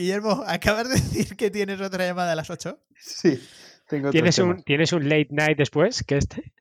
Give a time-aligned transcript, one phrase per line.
[0.00, 2.78] Guillermo, ¿acabas de decir que tienes otra llamada a las 8?
[2.96, 3.40] Sí,
[3.88, 4.64] tengo ¿Tienes un, temas.
[4.64, 6.52] ¿Tienes un late night después que este?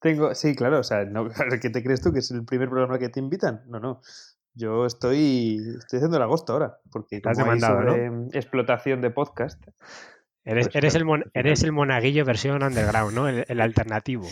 [0.00, 1.28] Tengo, sí, claro, o sea, no,
[1.62, 3.62] ¿qué te crees tú que es el primer programa que te invitan?
[3.66, 4.00] No, no.
[4.56, 9.10] Yo estoy, estoy haciendo el agosto ahora, porque como hay demandado, sobre mm, explotación de
[9.10, 9.60] podcast,
[10.46, 13.28] Eres, Pues eres, claro, el, mon- eres el monaguillo versión underground, ¿no?
[13.28, 14.26] El, el alternativo.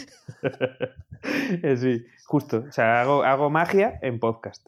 [1.62, 2.64] Eh, sí, justo.
[2.68, 4.66] O sea, hago, hago magia en podcast.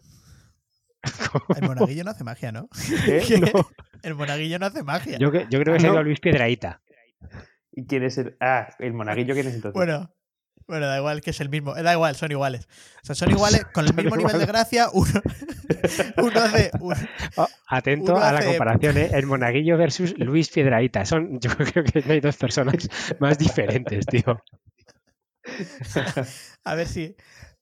[1.57, 2.68] El monaguillo no hace magia, ¿no?
[3.07, 3.23] ¿Eh?
[3.55, 3.68] No.
[4.02, 5.19] El monaguillo no hace magia.
[5.19, 6.02] Yo, que- yo creo que Ah, se ha ido no.
[6.05, 6.83] Luis Piedraíta.
[7.73, 8.37] ¿Y quién es el...?
[8.41, 9.74] Ah, el monaguillo, ¿quién es entonces?
[9.74, 10.15] Bueno,
[10.69, 11.77] bueno, da igual que es el mismo.
[11.77, 12.69] eh, Da igual, son iguales.
[13.02, 15.10] O sea, son iguales, con el Son mismo nivel de gracia, uno,
[16.19, 16.70] uno hace.
[16.80, 16.95] un-
[17.37, 19.10] Oh, atento Uno a la hace- comparación, ¿eh?
[19.15, 21.05] El monaguillo versus Luis Piedraíta.
[21.07, 24.41] Son, yo creo que no hay dos personas más diferentes, tío.
[26.65, 27.16] A ver si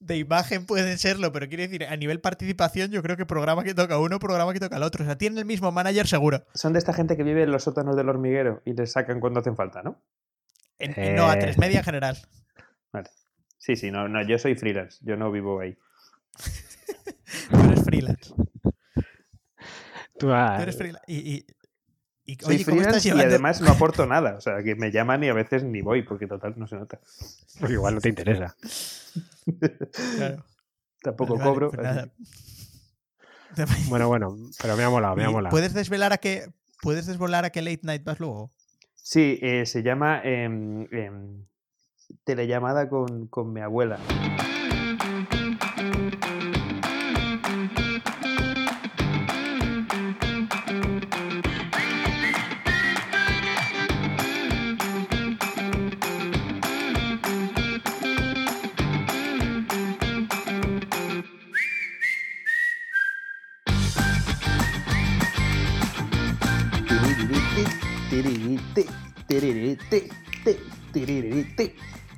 [0.05, 3.73] de imagen pueden serlo, pero quiero decir, a nivel participación, yo creo que programa que
[3.73, 5.03] toca uno, programa que toca el otro.
[5.03, 6.45] O sea, tienen el mismo manager seguro.
[6.53, 9.39] Son de esta gente que vive en los sótanos del hormiguero y les sacan cuando
[9.39, 10.01] hacen falta, ¿no?
[10.79, 11.39] En- en- No, a Eh.
[11.39, 12.17] tres media en general.
[12.91, 13.09] Vale.
[13.57, 15.77] Sí, sí, no, no, yo soy freelance, yo no vivo ahí.
[17.49, 18.33] Tú eres freelance.
[20.19, 21.05] Tú, ah, Tú eres freelance.
[21.07, 21.45] Y, y,
[22.25, 23.29] y, Soy oye, ¿cómo estás freelance y llevando?
[23.29, 24.35] además no aporto nada.
[24.35, 26.99] O sea, que me llaman y a veces ni voy, porque total no se nota.
[27.59, 28.55] porque igual no te interesa.
[30.17, 30.45] Claro.
[31.01, 31.71] Tampoco Vale, cobro.
[31.71, 32.09] pues nada.
[33.87, 35.51] Bueno, bueno, pero me ha molado, me ha molado.
[35.51, 36.47] ¿Puedes desvelar a qué
[36.81, 38.51] puedes desvelar a qué late night vas luego?
[38.95, 41.45] Sí, eh, se llama em, em,
[42.23, 43.99] Telellamada con, con mi abuela.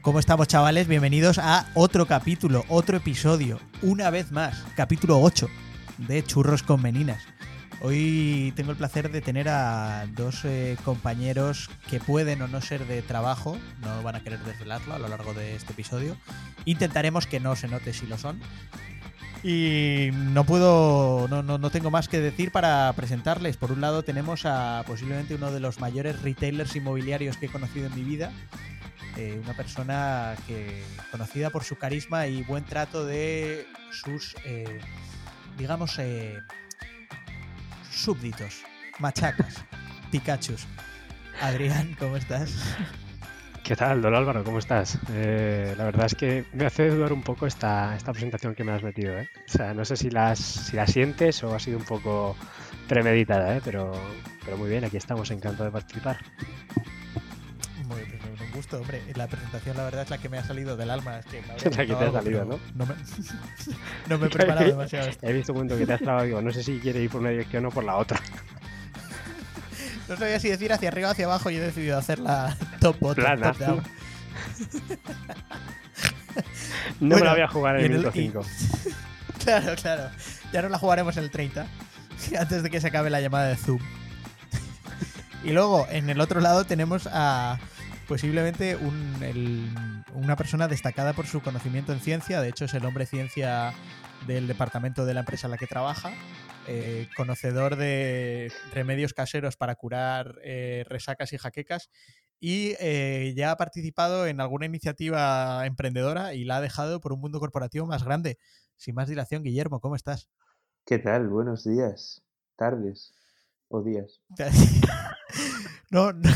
[0.01, 0.87] ¿Cómo estamos, chavales?
[0.87, 5.47] Bienvenidos a otro capítulo, otro episodio, una vez más, capítulo 8
[5.97, 7.23] de Churros con Meninas.
[7.79, 12.85] Hoy tengo el placer de tener a dos eh, compañeros que pueden o no ser
[12.85, 16.17] de trabajo, no van a querer desvelarlo a lo largo de este episodio.
[16.65, 18.41] Intentaremos que no se note si lo son.
[19.47, 23.57] Y no puedo, no, no, no tengo más que decir para presentarles.
[23.57, 27.85] Por un lado tenemos a posiblemente uno de los mayores retailers inmobiliarios que he conocido
[27.85, 28.31] en mi vida,
[29.17, 34.79] eh, una persona que conocida por su carisma y buen trato de sus, eh,
[35.59, 36.39] digamos, eh,
[37.91, 38.63] súbditos,
[38.97, 39.63] machacas,
[40.09, 40.65] Pikachus.
[41.39, 42.51] Adrián, ¿cómo estás?
[43.65, 44.43] ¿Qué tal, don Álvaro?
[44.43, 44.99] ¿Cómo estás?
[45.11, 48.71] Eh, la verdad es que me hace dudar un poco esta, esta presentación que me
[48.71, 49.27] has metido, ¿eh?
[49.47, 52.35] O sea, no sé si las si la sientes o ha sido un poco
[52.87, 53.61] premeditada, ¿eh?
[53.65, 53.91] Pero,
[54.43, 56.17] pero muy bien, aquí estamos, encantado de participar.
[57.87, 59.01] Muy bien, pues, un gusto, hombre.
[59.15, 61.17] La presentación, la verdad, es la que me ha salido del alma.
[61.17, 62.93] Es que me la que te ha algo, salido, No me,
[64.09, 65.09] no me he preparado demasiado.
[65.23, 67.21] He visto un momento que te has trabado, digo, no sé si quiere ir por
[67.21, 68.21] una dirección o por la otra.
[70.07, 72.97] No sabía si decir hacia arriba o hacia abajo y he decidido hacer la top
[72.99, 73.51] bottom, Plana.
[73.51, 73.83] top down.
[76.99, 78.45] No me Bueno, la voy a jugar en el minuto y- 5.
[79.43, 80.09] Claro, claro.
[80.51, 81.67] Ya no la jugaremos en el 30,
[82.39, 83.79] antes de que se acabe la llamada de Zoom.
[85.43, 87.59] Y luego, en el otro lado, tenemos a
[88.07, 89.69] posiblemente un- el-
[90.15, 92.41] una persona destacada por su conocimiento en ciencia.
[92.41, 93.73] De hecho, es el hombre ciencia
[94.25, 96.11] del departamento de la empresa en la que trabaja.
[96.67, 101.89] Eh, conocedor de remedios caseros para curar eh, resacas y jaquecas.
[102.39, 107.21] Y eh, ya ha participado en alguna iniciativa emprendedora y la ha dejado por un
[107.21, 108.37] mundo corporativo más grande.
[108.77, 110.27] Sin más dilación, Guillermo, ¿cómo estás?
[110.85, 111.29] ¿Qué tal?
[111.29, 112.23] Buenos días,
[112.55, 113.13] tardes
[113.69, 114.21] o días.
[115.91, 116.29] no, no,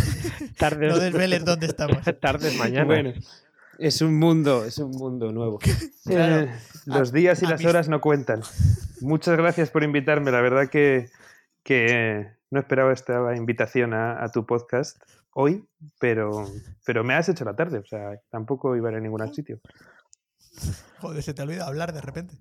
[0.57, 1.97] Tardes, no desveles dónde estamos.
[2.21, 2.85] Tardes mañana.
[2.85, 3.13] Bueno,
[3.79, 5.59] es un mundo, es un mundo nuevo.
[6.05, 6.45] Claro.
[6.45, 8.41] Eh, los días y a las horas no cuentan.
[8.99, 10.31] Muchas gracias por invitarme.
[10.31, 11.11] La verdad que,
[11.61, 14.97] que no esperaba esta invitación a, a tu podcast
[15.33, 15.63] hoy,
[15.99, 16.49] pero,
[16.83, 17.77] pero me has hecho la tarde.
[17.77, 19.59] O sea, tampoco iba a ir a ningún sitio.
[20.99, 22.35] Joder, se te olvida hablar de repente.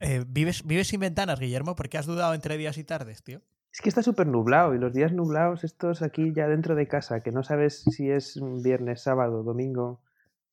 [0.00, 1.74] Eh, ¿vives, ¿Vives sin ventanas, Guillermo?
[1.76, 3.40] ¿Por qué has dudado entre días y tardes, tío?
[3.74, 7.22] Es que está súper nublado y los días nublados, estos aquí ya dentro de casa,
[7.24, 10.00] que no sabes si es viernes, sábado, domingo,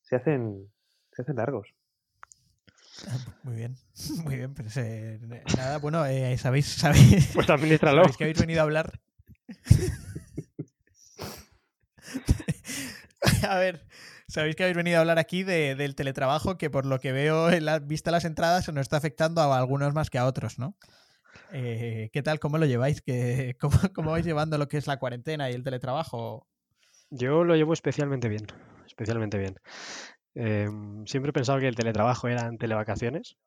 [0.02, 0.68] se hacen,
[1.14, 1.68] se hacen largos.
[3.44, 3.78] Muy bien,
[4.26, 4.54] muy bien.
[4.54, 5.20] Pues, eh,
[5.56, 8.02] nada, bueno, eh, sabéis, sabéis, Pues administralo.
[8.02, 9.00] sabéis que habéis venido a hablar.
[13.48, 13.86] a ver,
[14.28, 17.50] sabéis que habéis venido a hablar aquí de- del teletrabajo, que por lo que veo,
[17.52, 20.60] en la, vista las entradas, se nos está afectando a algunos más que a otros,
[20.60, 20.76] ¿no?
[21.54, 22.40] Eh, ¿Qué tal?
[22.40, 23.02] ¿Cómo lo lleváis?
[23.02, 26.48] ¿Qué, cómo, ¿Cómo vais llevando lo que es la cuarentena y el teletrabajo?
[27.10, 28.48] Yo lo llevo especialmente bien,
[28.86, 29.56] especialmente bien.
[30.34, 33.38] Em, siempre he pensado que el teletrabajo eran televacaciones,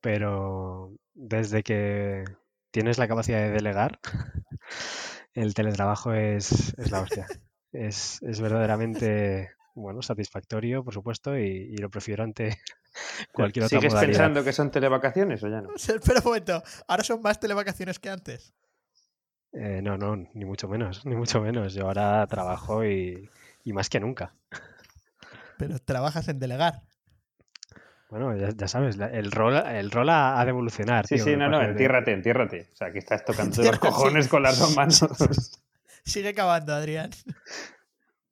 [0.00, 2.24] pero desde que
[2.70, 3.98] tienes la capacidad de delegar,
[5.34, 7.26] el teletrabajo es, es la hostia.
[7.70, 12.58] Es, es verdaderamente bueno, satisfactorio, por supuesto, y, y lo prefiero ante
[13.32, 14.12] cualquier otra ¿Sigues modalidad.
[14.18, 15.70] pensando que son televacaciones o ya no?
[15.76, 18.52] Espera un momento, ¿ahora son más televacaciones que antes?
[19.52, 21.72] Eh, no, no, ni mucho menos, ni mucho menos.
[21.74, 23.28] Yo ahora trabajo y,
[23.64, 24.34] y más que nunca.
[25.56, 26.82] Pero trabajas en delegar.
[28.10, 31.06] Bueno, ya, ya sabes, la- el rol, el rol ha, ha de evolucionar.
[31.06, 32.68] Sí, tío, sí, no, no, parece de- entiérrate, entiérrate.
[32.72, 34.30] O sea, que estás tocando los Entiérrate, cojones sí.
[34.30, 35.60] con las dos manos.
[36.04, 37.10] Sigue cavando, Adrián.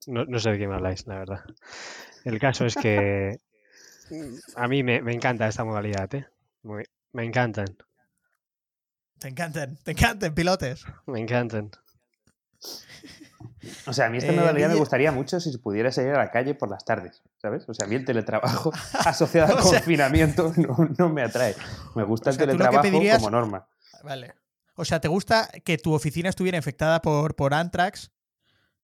[0.07, 1.41] No, no sé de qué me habláis, la verdad.
[2.25, 3.37] El caso es que
[4.55, 6.25] a mí me, me encanta esta modalidad, ¿eh?
[6.63, 7.77] Muy- me encantan,
[9.19, 10.85] Te encantan, te encantan, pilotes.
[11.05, 11.71] me encantan.
[13.85, 16.31] O sea, a mí esta Eh, modalidad me gustaría mucho si pudiera salir a la
[16.31, 17.67] calle por las tardes, ¿sabes?
[17.67, 18.71] O sea, a mí el teletrabajo
[19.05, 21.55] asociado al sea- confinamiento no, no me atrae.
[21.95, 23.67] Me gusta O el sea, teletrabajo pedirías- como norma.
[24.03, 24.35] Vale.
[24.75, 28.11] O sea, ¿te gusta que tu oficina estuviera infectada por, por Antrax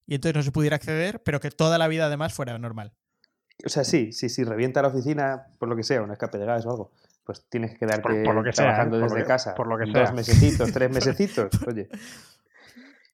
[0.06, 2.94] y entonces no se pudiera acceder, pero que toda la vida además fuera normal?
[3.66, 6.46] O sea, sí, sí, si revienta la oficina, por lo que sea, un escape de
[6.46, 6.92] gas o algo,
[7.24, 9.56] pues tienes que quedarte Por- por lo que sea, trabajando Por lo desde que- casa
[9.56, 10.12] por lo que dos sea.
[10.12, 11.50] mesecitos, tres mesecitos.
[11.68, 11.88] Oye.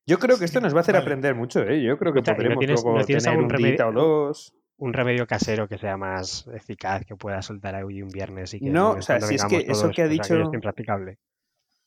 [0.07, 1.03] Yo creo que esto nos va a hacer Vale.
[1.03, 1.83] aprender mucho, ¿eh?
[1.83, 3.57] Yo creo que O sea, ¿y no podremos tienes- luego no tienes tener algún un
[3.57, 4.01] día o remedio?
[4.01, 4.53] dos.
[4.77, 8.69] Un remedio casero que sea más eficaz, que pueda soltar hoy un viernes y que
[8.69, 11.19] No, o sea, si es que eso que ha pues, dicho- esté impracticable.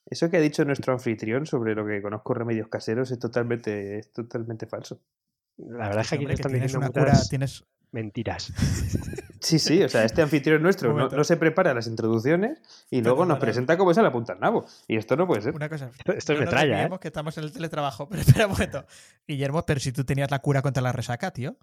[0.06, 4.12] Eso que ha dicho nuestro anfitrión sobre lo que conozco remedios caseros es totalmente, es
[4.12, 5.00] totalmente falso.
[5.56, 7.64] La verdad es que aquí que están tienes diciendo una cura, muchas tienes...
[7.92, 8.52] mentiras.
[9.42, 13.26] Sí, sí, o sea, este anfitrión nuestro no, no se prepara las introducciones y luego
[13.26, 14.66] nos presenta como se la punta al nabo.
[14.86, 15.52] Y esto no puede ser.
[15.52, 15.90] Una cosa.
[15.98, 16.90] Esto, esto es no nos metralla, ¿eh?
[17.00, 18.08] que estamos en el teletrabajo.
[18.10, 18.86] Pero espera un momento.
[19.26, 21.56] Guillermo, pero si tú tenías la cura contra la resaca, tío.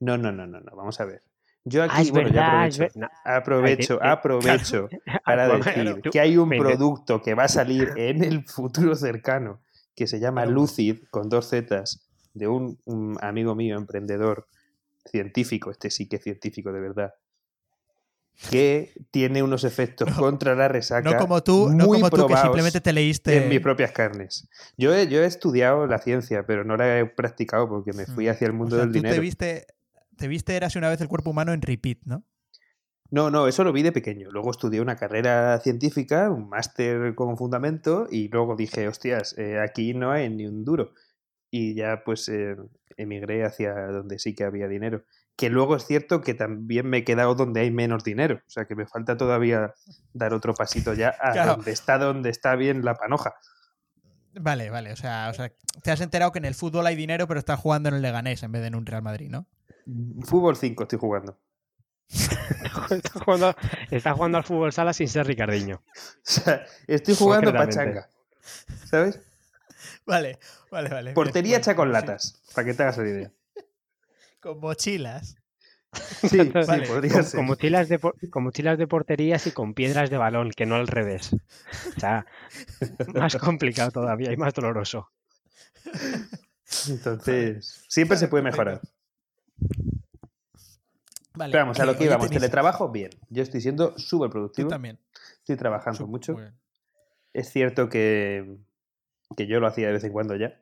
[0.00, 1.22] No, no, no, no, no, vamos a ver.
[1.64, 4.88] Yo aquí, Ah, bueno, verdad, es aprovecho, no, aprovecho, aprovecho
[5.24, 9.60] para decir que hay un producto que va a salir en el futuro cercano
[9.94, 14.48] que se llama Lucid con dos Zetas de un, un amigo mío emprendedor
[15.04, 17.12] científico, este sí que es científico de verdad,
[18.50, 22.26] que tiene unos efectos No- contra la resaca No como tú, no muy como tú
[22.26, 23.36] que simplemente te leíste.
[23.36, 24.48] en mis propias carnes.
[24.76, 28.26] Yo he, yo he estudiado la ciencia, pero no la he practicado porque me fui
[28.28, 29.14] hacia el O mundo sea, del tú dinero.
[29.14, 29.66] te viste,
[30.16, 32.24] te viste Érase una vez el cuerpo humano en repeat, ¿no?
[33.12, 34.30] No, no, eso lo vi de pequeño.
[34.30, 39.92] Luego estudié una carrera científica, un máster con fundamento, y luego dije, hostias, eh, aquí
[39.92, 40.94] no hay ni un duro.
[41.50, 42.56] Y ya pues eh,
[42.96, 45.04] emigré hacia donde sí que había dinero.
[45.36, 48.40] Que luego es cierto que también me he quedado donde hay menos dinero.
[48.46, 49.74] O sea que me falta todavía
[50.14, 51.56] dar otro pasito ya a Claro.
[51.56, 53.34] donde está donde está bien la panoja.
[54.40, 54.90] Vale, vale.
[54.90, 57.60] O sea, o sea, te has enterado que en el fútbol hay dinero, pero estás
[57.60, 59.46] jugando en el Leganés en vez de en un Real Madrid, ¿no?
[60.24, 61.38] Fútbol 5 estoy jugando.
[62.08, 63.54] está, jugando,
[63.90, 65.76] está jugando al fútbol sala sin ser Ricardiño.
[65.76, 68.08] O sea, estoy jugando pachanga.
[68.84, 69.20] ¿Sabes?
[70.06, 70.38] Vale,
[70.70, 71.12] vale, vale.
[71.12, 73.32] Portería hecha con latas, para que te hagas la idea.
[74.40, 75.36] Con mochilas.
[76.22, 76.86] Sí, sí, Vale.
[76.86, 77.36] podría Con, ser.
[77.38, 80.86] con mochilas de, con mochilas de porterías y con piedras de balón, que no al
[80.88, 81.34] revés.
[81.34, 82.24] O sea,
[83.14, 85.10] más complicado todavía y más doloroso.
[86.88, 88.80] Entonces, siempre se puede mejorar.
[91.34, 91.52] Vale.
[91.52, 92.30] Pero vamos, a lo eh, que íbamos.
[92.30, 93.10] Teletrabajo, bien.
[93.30, 94.68] Yo estoy siendo súper productivo.
[94.68, 94.98] también.
[95.38, 96.36] Estoy trabajando mucho.
[97.32, 98.58] Es cierto que,
[99.36, 100.52] que yo lo hacía de vez en cuando ya.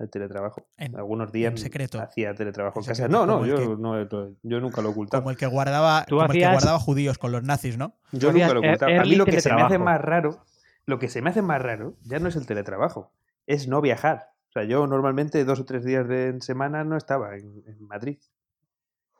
[0.00, 0.66] El teletrabajo.
[0.78, 2.00] En- Algunos días en secreto.
[2.00, 3.06] hacía teletrabajo en En casa.
[3.06, 5.22] No, no, el yo, que- no, no, yo nunca lo he ocultado.
[5.22, 7.94] Como el que guardaba, Tú como el que guardaba judíos con los nazis, ¿no?
[8.10, 9.00] Yo hacías nunca lo he ocultado.
[9.00, 10.44] A mí lo que se me hace más raro,
[10.86, 13.12] lo que se me hace más raro ya no es el teletrabajo,
[13.46, 14.31] es no viajar.
[14.52, 18.18] O sea, yo normalmente dos o tres días de semana no estaba en, en Madrid.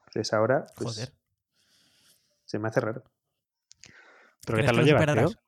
[0.08, 1.12] Entonces ahora pues, Joder.
[2.44, 3.02] se me hace raro.
[4.44, 5.38] ¿Pero qué ¿Crees tal lo llevas, tío?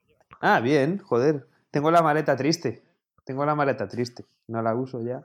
[0.40, 1.46] Ah, bien, joder.
[1.70, 2.82] Tengo la maleta triste.
[3.24, 4.24] Tengo la maleta triste.
[4.46, 5.22] No la uso ya.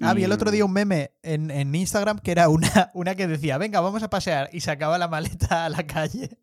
[0.00, 3.28] Ah, vi el otro día un meme en, en Instagram que era una, una que
[3.28, 6.38] decía, venga, vamos a pasear, y sacaba la maleta a la calle.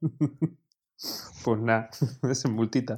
[1.44, 1.90] Pues nada,
[2.30, 2.96] es en multita.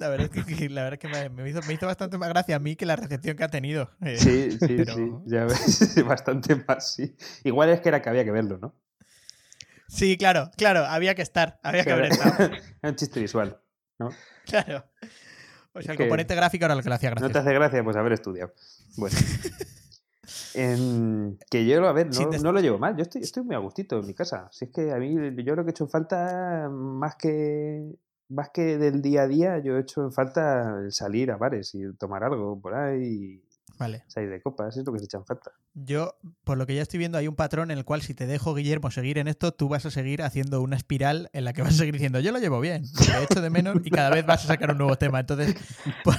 [0.00, 2.28] La verdad es que, que- la verdad es que me, hizo, me hizo bastante más
[2.30, 3.90] gracia a mí que la recepción que ha tenido.
[4.00, 5.10] Eh, Sí, sí, Pero- sí.
[5.26, 7.14] Ya ves, bastante más, sí.
[7.44, 8.74] Igual es que era que había que verlo, ¿no?
[9.88, 12.50] sí, claro, claro, había que estar, había que Era haber estado.
[12.82, 13.60] un chiste visual.
[14.46, 14.84] Claro.
[15.72, 17.40] O sea, el que componente gráfico era lo que le hacía ¿No te gracia.
[17.42, 17.84] hace gracia?
[17.84, 18.54] Pues haber estudiado.
[18.96, 19.16] Bueno.
[20.54, 22.96] En- que yo, a ver, no, no lo llevo mal.
[22.96, 24.48] Yo estoy, estoy muy a gustito en mi casa.
[24.52, 25.14] Si es que a mí,
[25.44, 27.84] yo lo que he hecho falta, más que
[28.30, 31.74] más que del día a día, yo he hecho en falta el salir a bares
[31.74, 33.42] y tomar algo por ahí,
[33.78, 34.04] Vale.
[34.08, 35.52] salir de copas, es lo que se echa en falta.
[35.74, 38.26] Yo, por lo que ya estoy viendo, hay un patrón en el cual si te
[38.26, 41.62] dejo, Guillermo, seguir en esto, tú vas a seguir haciendo una espiral en la que
[41.62, 42.82] vas a seguir diciendo, yo lo llevo bien,
[43.12, 45.20] lo echo de menos y cada vez vas a sacar un nuevo tema.
[45.20, 45.54] Entonces,
[46.04, 46.16] por,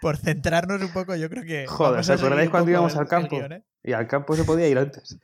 [0.00, 1.66] por centrarnos un poco, yo creo que...
[1.66, 3.36] Joder, ¿os acordáis cuando íbamos el- al campo?
[3.36, 3.62] guion, ¿eh?
[3.84, 5.18] Y al campo se podía ir antes.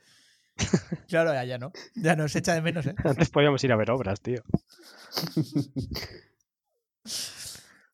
[1.07, 1.71] Claro, ya, ya no.
[1.95, 2.93] Ya no, se echa de menos, ¿eh?
[3.03, 4.43] Antes podíamos ir a ver obras, tío.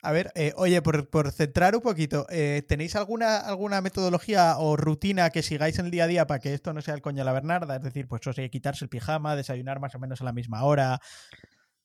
[0.05, 4.77] A ver, eh, oye, por, por centrar un poquito, eh, ¿tenéis alguna, alguna metodología o
[4.77, 7.23] rutina que sigáis en el día a día para que esto no sea el coño
[7.23, 7.77] a la Bernarda?
[7.77, 10.63] Es decir, pues o sea, quitarse el pijama, desayunar más o menos a la misma
[10.63, 10.99] hora,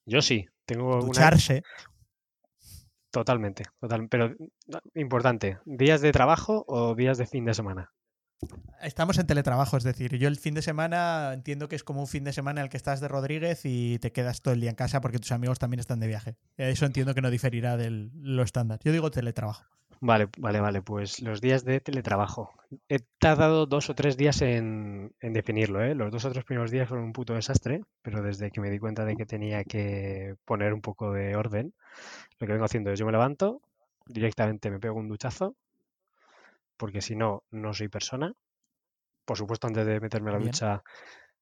[0.05, 1.07] Yo sí, tengo una...
[1.07, 1.63] ducharse.
[3.11, 4.07] Totalmente, total.
[4.09, 4.35] Pero
[4.95, 7.91] importante, ¿días de trabajo o días de fin de semana?
[8.83, 12.07] Estamos en teletrabajo, es decir, yo el fin de semana entiendo que es como un
[12.07, 14.71] fin de semana en el que estás de Rodríguez y te quedas todo el día
[14.71, 16.37] en casa porque tus amigos también están de viaje.
[16.57, 18.81] Eso entiendo que no diferirá de lo estándar.
[18.83, 19.65] Yo digo teletrabajo.
[20.01, 20.81] Vale, vale, vale.
[20.81, 22.51] Pues los días de teletrabajo.
[22.89, 25.95] He tardado dos o tres días en, en definirlo, ¿eh?
[25.95, 28.79] Los dos o tres primeros días fueron un puto desastre, pero desde que me di
[28.79, 31.75] cuenta de que tenía que poner un poco de orden,
[32.39, 33.61] lo que vengo haciendo es yo me levanto,
[34.07, 35.55] directamente me pego un duchazo,
[36.81, 38.33] porque si no, no soy persona.
[39.27, 40.51] Por supuesto, antes de meterme a la Bien.
[40.51, 40.83] ducha,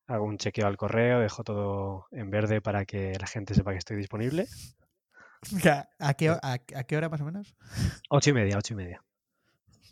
[0.08, 3.78] hago un chequeo al correo, dejo todo en verde para que la gente sepa que
[3.78, 4.46] estoy disponible.
[6.00, 7.54] ¿A qué, a, a qué hora más o menos?
[8.10, 9.04] Ocho y media, ocho y media.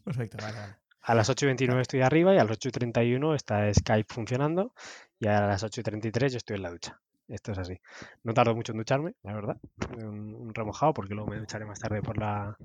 [0.05, 0.75] Perfecto, vale, vale.
[1.03, 4.13] A las 8 y 29 estoy arriba y a las 8 y 31 está Skype
[4.13, 4.75] funcionando
[5.21, 7.01] y a las 8 y 33 yo estoy en la ducha.
[7.29, 7.79] Esto es así.
[8.25, 9.57] No tardo mucho en ducharme, la verdad.
[9.97, 12.57] Un, un remojado porque luego me ducharé más tarde por la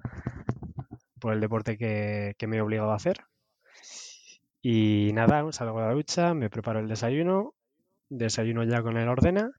[1.22, 3.22] por el deporte que, que me he obligado a hacer.
[4.62, 7.54] Y nada, salgo de la ducha, me preparo el desayuno,
[8.10, 9.51] desayuno ya con el ordena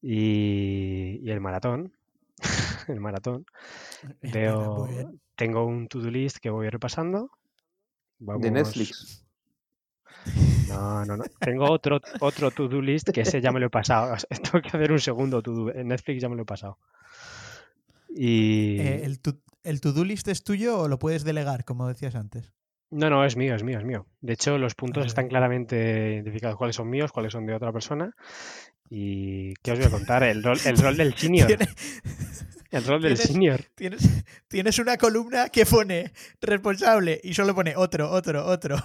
[0.00, 1.92] y, y el maratón.
[2.88, 3.44] el maratón.
[4.22, 4.88] Veo,
[5.36, 7.30] tengo un to-do list que voy repasando.
[8.18, 9.24] De Netflix.
[10.68, 11.24] No, no, no.
[11.38, 14.16] Tengo otro, otro to-do list que ese ya me lo he pasado.
[14.42, 15.70] Tengo que hacer un segundo to-do.
[15.72, 16.78] En Netflix ya me lo he pasado.
[18.08, 18.78] Y...
[18.80, 22.52] Eh, ¿El to- el to-do list es tuyo o lo puedes delegar, como decías antes?
[22.90, 24.06] No, no, es mío, es mío, es mío.
[24.20, 28.12] De hecho, los puntos están claramente identificados cuáles son míos, cuáles son de otra persona.
[28.88, 30.24] Y ¿qué os voy a contar?
[30.24, 31.48] El rol, el rol del senior.
[32.72, 33.60] El rol del tienes- senior.
[33.74, 38.76] Tienes, tienes una columna que pone responsable y solo pone otro, otro, otro.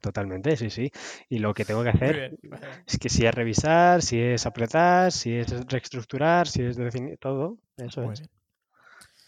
[0.00, 0.90] Totalmente, sí, sí.
[1.28, 2.38] Y lo que tengo que hacer
[2.86, 7.58] es que si es revisar, si es apretar, si es reestructurar, si es definir todo.
[7.76, 8.20] Eso Muy es.
[8.20, 8.30] bien,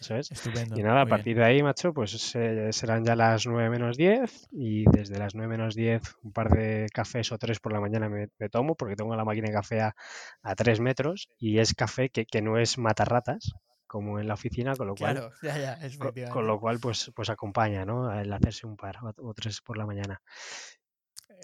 [0.01, 0.31] Eso es.
[0.31, 0.77] estupendo.
[0.77, 1.09] Y nada, a bien.
[1.09, 5.35] partir de ahí, macho, pues eh, serán ya las 9 menos 10 y desde las
[5.35, 8.75] 9 menos 10 un par de cafés o tres por la mañana me, me tomo
[8.75, 9.95] porque tengo la máquina de café a,
[10.41, 13.53] a 3 metros y es café que, que no es matarratas
[13.87, 16.79] como en la oficina, con lo cual, Claro, ya, ya, es co- con, lo cual
[16.79, 18.11] pues, pues acompaña, ¿no?
[18.17, 20.21] El hacerse un par o, tres por la mañana.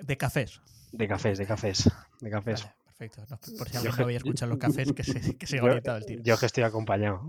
[0.02, 0.62] De cafés.
[0.94, 1.90] De cafés, de cafés,
[2.22, 2.64] de cafés.
[2.64, 3.22] Vale, perfecto.
[3.30, 5.66] No, por si Yo alguien no había escuchado los cafés, que se, que se Yo-
[5.66, 6.20] orientado el tío.
[6.24, 7.22] Yo que estoy acompañado.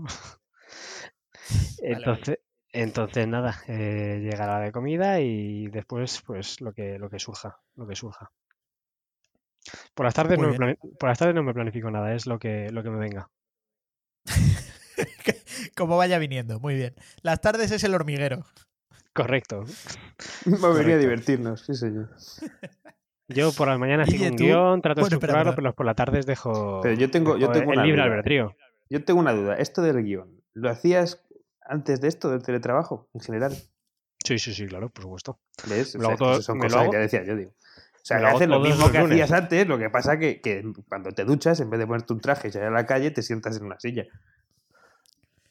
[1.81, 1.93] Vale.
[1.95, 2.39] Entonces,
[2.71, 7.19] entonces nada, eh, llega la hora de comida y después, pues lo que, lo que
[7.19, 8.31] surja, lo que surja.
[9.93, 12.69] Por las tardes no me por las tardes no me planifico nada, es lo que,
[12.71, 13.29] lo que me venga.
[15.75, 16.93] Como vaya viniendo, muy bien.
[17.21, 18.45] Las tardes es el hormiguero.
[19.13, 19.63] Correcto.
[19.63, 20.99] Va a venir a Correcto.
[20.99, 22.09] divertirnos, sí, señor.
[23.27, 25.95] Yo por las mañanas sigo un tú- guion, trato de Bueno, estructurarlo, pero por las
[25.95, 28.11] tardes dejo, Pero yo tengo- yo dejo tengo el una libre duda.
[28.11, 28.55] albedrío.
[28.89, 29.55] Yo tengo una duda.
[29.55, 31.23] Esto del guion, ¿lo hacías
[31.69, 33.53] antes de esto, del teletrabajo, en general?
[34.23, 35.39] Sí, sí, sí, claro, por supuesto.
[35.67, 35.95] ¿Ves?
[35.95, 37.51] O sea, hago todo- son cosas hago- que decía yo, digo.
[37.51, 39.21] O sea, haces lo mismo que lunes.
[39.21, 42.19] hacías antes, lo que pasa que, que cuando te duchas, en vez de ponerte un
[42.21, 44.05] traje y salir a la calle, te sientas en una silla.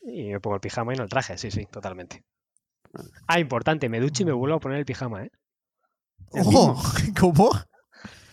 [0.02, 2.24] Y me pongo el pijama y no el traje, sí, sí, totalmente.
[3.26, 5.30] Ah, importante, me ducho y me vuelvo a poner el pijama, ¿eh?
[6.30, 6.80] ¡Ojo!
[7.20, 7.50] ¿Cómo?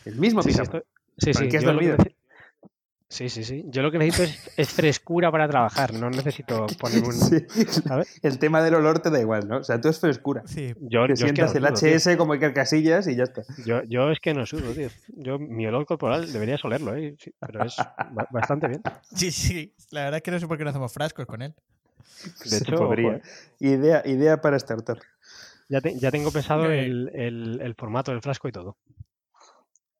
[0.05, 0.81] El mismo Sí, sí, pijama.
[1.17, 2.15] sí, ¿Con sí, qué has yo lo que?
[3.15, 3.63] Sí, sí, sí.
[3.67, 7.13] Yo lo que necesito es, es frescura para trabajar, no necesito poner un...
[7.13, 7.45] Sí.
[7.87, 8.19] ¿sabes?
[8.21, 9.59] El tema del olor te da igual, ¿no?
[9.59, 10.43] O sea, tú es frescura.
[10.45, 11.95] Sí, Yo, Te yo es que sientas no el sudo, tío.
[12.13, 13.43] HS como hay carcasillas y ya está.
[13.65, 14.89] Yo, yo es que no sudo, tío.
[15.15, 17.15] Yo, mi olor corporal deberías olerlo, ¿eh?
[17.17, 17.77] Sí, pero es
[18.11, 18.81] ba- bastante bien.
[19.15, 19.73] sí, sí.
[19.91, 21.53] La verdad es que no sé por qué no hacemos frascos con él.
[22.43, 23.21] De Se hecho, podría.
[23.59, 24.99] Idea, idea para startup.
[25.69, 28.75] ya, te- ya tengo pensado el, el- el formato del frasco y todo.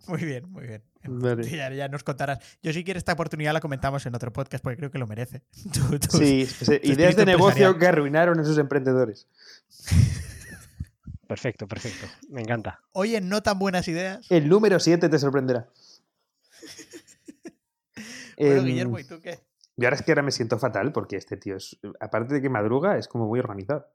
[0.08, 0.84] Muy bien, muy bien.
[1.08, 1.44] Vale.
[1.50, 2.40] Ya, ya nos contarás.
[2.64, 5.42] Yo si quieres esta oportunidad la comentamos en otro podcast porque creo que lo merece.
[5.74, 6.48] Tú- tú- Sí,
[6.84, 9.28] ideas de negocio que arruinaron a esos emprendedores.
[11.28, 12.06] Perfecto, perfecto.
[12.30, 12.82] Me encanta.
[12.92, 14.28] Hoy en no tan buenas ideas.
[14.30, 15.68] El número 7 te sorprenderá.
[18.38, 19.40] Bueno, Em, Guillermo, ¿y tú qué?
[19.78, 22.50] Y ahora es que ahora me siento fatal porque este tío es, aparte de que
[22.50, 23.88] madruga, es como muy organizado.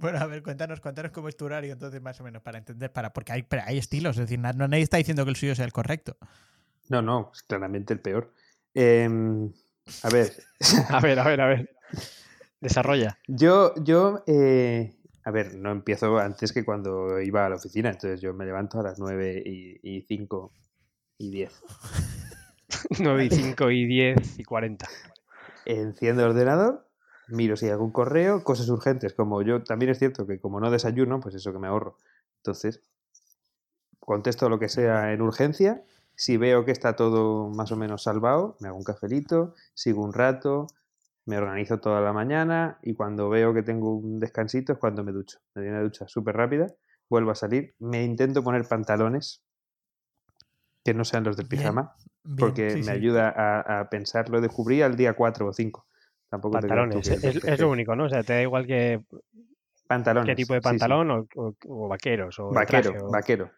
[0.00, 2.92] Bueno, a ver, cuéntanos, cuéntanos cómo es tu horario, entonces, más o menos, para entender,
[2.92, 5.56] para, porque hay, pero hay estilos, es decir, no, nadie está diciendo que el suyo
[5.56, 6.16] sea el correcto.
[6.88, 8.32] No, no, es claramente el peor.
[8.74, 9.52] Em,
[10.04, 10.32] a ver,
[10.90, 11.70] A ver, a ver, a ver.
[12.60, 13.18] Desarrolla.
[13.26, 18.20] yo, yo, eh, a ver, no empiezo antes que cuando iba a la oficina, entonces
[18.20, 20.52] yo me levanto a las 9 y, y 5
[21.18, 21.62] y 10.
[23.00, 24.88] 9 y 5 y 10 y 40.
[25.66, 26.87] Enciendo el ordenador,
[27.28, 30.70] miro si hay algún correo, cosas urgentes, como yo también es cierto que como no
[30.70, 31.96] desayuno, pues eso que me ahorro.
[32.38, 32.82] Entonces,
[34.00, 35.82] contesto lo que sea en urgencia,
[36.14, 40.12] si veo que está todo más o menos salvado, me hago un cafelito, sigo un
[40.12, 40.66] rato,
[41.26, 45.12] me organizo toda la mañana y cuando veo que tengo un descansito es cuando me
[45.12, 45.38] ducho.
[45.54, 46.66] Me doy una ducha súper rápida,
[47.08, 49.42] vuelvo a salir, me intento poner pantalones
[50.84, 51.94] que no sean los del pijama,
[52.24, 52.90] Bien, porque sí, me sí.
[52.90, 55.86] ayuda a, a pensar, lo descubrí al día 4 o 5.
[56.28, 57.08] Tampoco te Pantalones.
[57.08, 58.04] que- Es, que- es lo único, ¿no?
[58.04, 59.00] O sea, te da igual que,
[59.86, 60.26] Pantalones.
[60.30, 60.68] qué tipo de sí, sí.
[60.68, 62.38] pantalón O, o- o vaqueros.
[62.38, 63.50] O de Vaquero, traje, o- vaquero.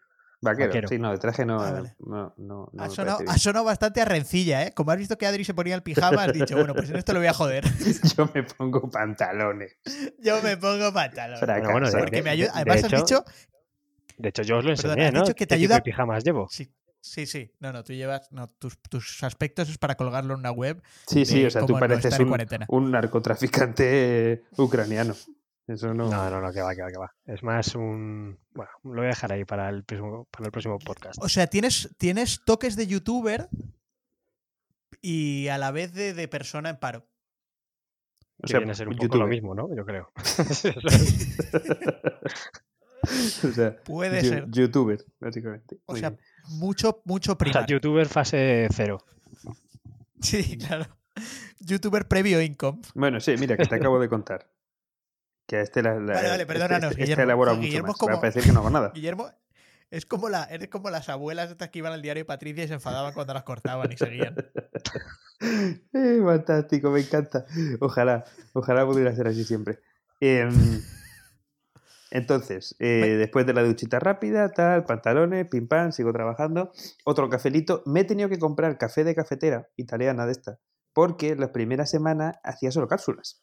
[0.43, 0.67] Vaquero.
[0.69, 0.87] Vaquero.
[0.87, 1.95] Sí, no, de traje no, Ah, vale.
[1.99, 4.71] no, no, no Ha sonado, parece ha sonado bastante a rencilla, ¿eh?
[4.73, 7.13] Como has visto que Adri se ponía el pijama, has dicho, bueno, pues en esto
[7.13, 7.63] lo voy a joder.
[8.17, 9.77] Yo me pongo pantalones.
[10.19, 10.91] Yo me pongo.
[10.91, 11.71] Fracasado.
[11.71, 12.53] bueno, de- Porque me ayuda.
[12.53, 13.25] de Además, has hecho- dicho.
[14.17, 15.21] De hecho, yo os lo Perdona, enseñé, has ¿no?
[15.21, 16.47] dicho que te ¿Qué tipo ayuda- de pijamas llevo?
[16.49, 16.71] Sí,
[17.01, 17.51] sí, sí.
[17.59, 18.31] No, no, tú llevas.
[18.31, 20.81] No, tus, tus aspectos es para colgarlo en una web.
[21.07, 22.33] Sí, sí, o sea, tú no pareces un,
[22.69, 25.15] un narcotraficante eh, ucraniano.
[25.67, 26.09] Eso no.
[26.09, 27.13] No, no, no, que va, que va, que va.
[27.25, 28.37] Es más un.
[28.53, 31.23] Bueno, lo voy a dejar ahí para el próximo, para el próximo podcast.
[31.23, 33.47] O sea, tienes, tienes toques de youtuber
[35.01, 37.07] y a la vez de, de persona en paro.
[38.43, 39.21] o sea, viene a ser un poco youtuber.
[39.21, 39.73] lo mismo, ¿no?
[39.75, 40.11] Yo creo.
[43.49, 44.45] o sea, Puede you- ser.
[44.49, 45.79] youtuber, básicamente.
[45.85, 46.21] O Muy sea, bien.
[46.59, 49.03] mucho, mucho O sea, youtuber fase cero.
[50.21, 50.85] Sí, claro.
[51.59, 52.79] Youtuber previo income.
[52.93, 54.47] Bueno, sí, mira, que te acabo de contar.
[55.47, 57.23] Que a este la, la- Vale, vale, perdónanos, este, este Guillermo.
[57.23, 57.95] elabora Joder, mucho Guillermo más.
[57.95, 58.91] es como- Va a parecer que no hago nada.
[58.95, 59.29] Guillermo,
[59.89, 62.67] es como, la, eres como las abuelas estas que iban al diario de Patricia y
[62.67, 64.35] se enfadaban cuando las cortaban y seguían.
[65.93, 67.45] Eh, fantástico, me encanta.
[67.79, 69.79] Ojalá, ojalá pudiera ser así siempre.
[70.19, 70.81] Em,
[72.11, 76.71] entonces, eh, después de la duchita rápida, tal, pantalones, pim pam, sigo trabajando.
[77.05, 77.83] Otro cafelito.
[77.85, 80.59] Me he tenido que comprar café de cafetera italiana de esta,
[80.93, 83.41] porque la primera semana hacía solo cápsulas.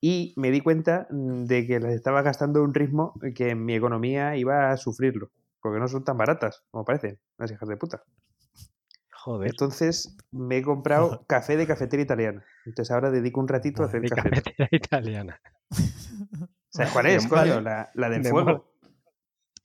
[0.00, 3.64] Y me di cuenta mm, de que las estaba gastando a un ritmo que en
[3.64, 7.76] mi economía iba a sufrirlo, porque no son tan baratas como parecen, las hijas de
[7.76, 8.02] puta.
[9.12, 9.50] Joder.
[9.50, 12.44] Entonces me he comprado café de cafetera italiana.
[12.64, 14.30] Entonces ahora dedico un ratito a hacer de café.
[14.30, 15.40] cafetera italiana.
[16.74, 17.50] ¿Sabes cuál es, Vale.
[17.52, 17.60] coño?
[17.60, 18.70] La, la del fuego.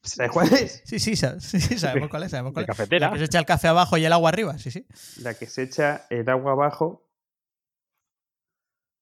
[0.02, 0.82] ¿Sabes cuál es?
[0.86, 2.67] Sí, sí, sí, sí, sabemos cuál es, sabemos cuál es.
[2.67, 3.08] cafetera.
[3.08, 4.86] La que se echa el café abajo y el agua arriba, sí, sí.
[5.22, 7.06] La que se echa el agua abajo,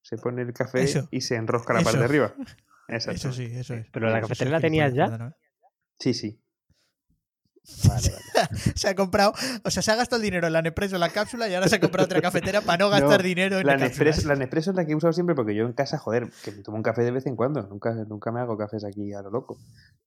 [0.02, 1.08] se pone el café Eso.
[1.12, 2.34] y se enrosca la parte de arriba.
[2.88, 3.18] Exacto.
[3.30, 3.86] Eso sí, eso es.
[3.92, 5.36] Pero la Eso cafetera la tenías ya.
[6.00, 6.42] Sí, sí.
[7.88, 8.48] Vale, vale.
[8.76, 11.10] Se ha comprado, o sea, se ha gastado el dinero en la Nespresso, en la
[11.10, 13.76] cápsula y ahora se ha comprado otra cafetera para no gastar No, dinero en La
[13.78, 16.30] la Nespresso, la Nespresso es la que he usado siempre porque yo en casa, joder,
[16.44, 17.64] que me tomo un café de vez en cuando.
[17.64, 19.58] Nunca, nunca me hago cafés aquí a lo loco.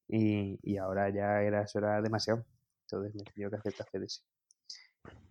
[0.08, 2.44] Y, y ahora ya era, eso era demasiado.
[2.88, 4.20] Entonces me he tenido que hacer café de ese.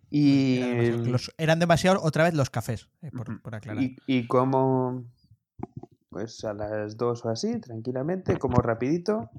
[0.10, 3.82] Y, Eran demasiado- los- eran demasiado otra vez los cafés, eh, por aclarar.
[3.84, 5.06] Y, y como
[6.10, 9.30] pues a las dos o así, tranquilamente, como rapidito,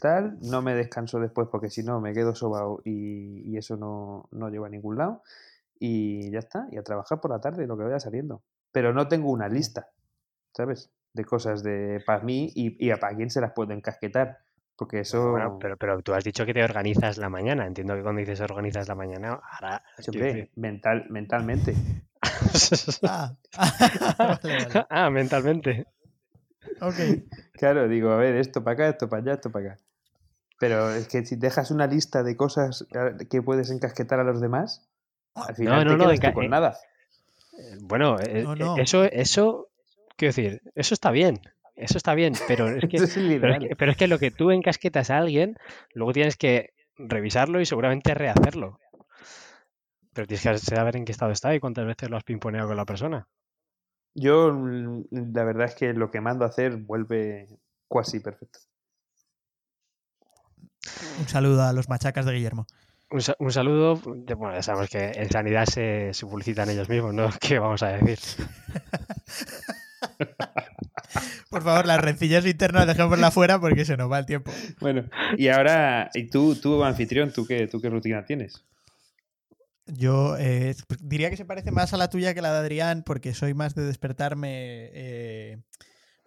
[0.00, 4.28] tal, no me descanso después porque si no me quedo sobao y, y eso no,
[4.30, 5.22] no lleva a ningún lado.
[5.80, 8.42] Y ya está, y a trabajar por la tarde, lo que vaya saliendo.
[8.72, 9.88] Pero no tengo una lista,
[10.52, 10.90] ¿sabes?
[11.12, 14.38] De cosas de para mí y, y a para quién se las puedo encasquetar.
[14.76, 17.66] Porque eso, Bueno, pero, pero tú has dicho que te organizas la mañana.
[17.66, 19.82] Entiendo que cuando dices organizas la mañana, ahora.
[19.98, 21.74] siempre mental, mentalmente.
[23.04, 23.36] Ah,
[24.18, 24.86] vale, vale.
[24.90, 25.86] ah, mentalmente.
[26.80, 26.94] Ok.
[27.52, 29.80] Claro, digo, a ver, esto para acá, esto para allá, esto para acá.
[30.60, 32.86] Pero es que si dejas una lista de cosas
[33.30, 34.88] que puedes encasquetar a los demás,
[35.34, 36.76] al final no, te no, quedas tú enca- con eh, nada.
[37.58, 38.76] Eh, Bueno, eh, No, eh, no.
[38.78, 39.68] eso, eso,
[40.16, 41.40] quiero decir, eso está bien.
[41.76, 44.32] Eso está bien, pero es que, es pero es que, pero es que lo que
[44.32, 45.56] tú encasquetas a alguien,
[45.94, 48.80] luego tienes que revisarlo y seguramente rehacerlo.
[50.12, 52.76] Pero tienes que saber en qué estado está y cuántas veces lo has pimponeado con
[52.76, 53.28] la persona.
[54.20, 55.04] Yo, mm,
[55.34, 57.48] la verdad es que lo que mando a hacer vuelve
[57.90, 58.58] casi perfecto.
[61.20, 62.66] Un saludo a los machacas de Guillermo.
[63.10, 64.00] Un, sa- un saludo.
[64.16, 67.28] de- bueno, ya sabemos que en sanidad se, se publicitan ellos mismos, ¿no?
[67.40, 68.18] ¿Qué vamos a decir?
[71.50, 74.52] Por favor, las rencillas internas dejémoslas fuera porque se nos va el tiempo.
[74.80, 75.04] Bueno,
[75.36, 78.62] y ahora, y tú, tú anfitrión, ¿tú qué, tú qué rutina tienes?
[79.88, 83.34] Yo eh, diría que se parece más a la tuya que la de Adrián, porque
[83.34, 85.62] soy más de despertarme eh,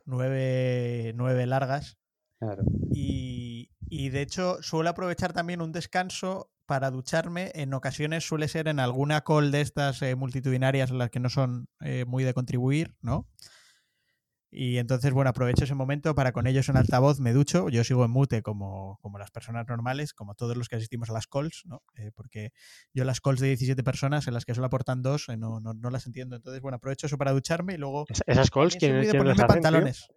[0.06, 1.98] nueve, nueve largas.
[2.40, 2.64] Claro.
[2.92, 7.52] Y, y de hecho suelo aprovechar también un descanso para ducharme.
[7.54, 11.30] En ocasiones suele ser en alguna call de estas eh, multitudinarias en las que no
[11.30, 13.28] son eh, muy de contribuir, ¿no?
[14.54, 17.70] Y entonces, bueno, aprovecho ese momento para con ellos en altavoz me ducho.
[17.70, 21.14] Yo sigo en mute como, como las personas normales, como todos los que asistimos a
[21.14, 21.84] las calls, ¿no?
[21.96, 22.52] Eh, porque
[22.94, 25.74] yo las calls de 17 personas, en las que solo aportan dos, eh, no, no,
[25.74, 26.36] no las entiendo.
[26.36, 29.38] Entonces, bueno, aprovecho eso para ducharme y luego Es- Esas calls, ¿quién, de ponerme hacen,
[29.46, 29.48] tío?
[29.48, 30.08] pantalones.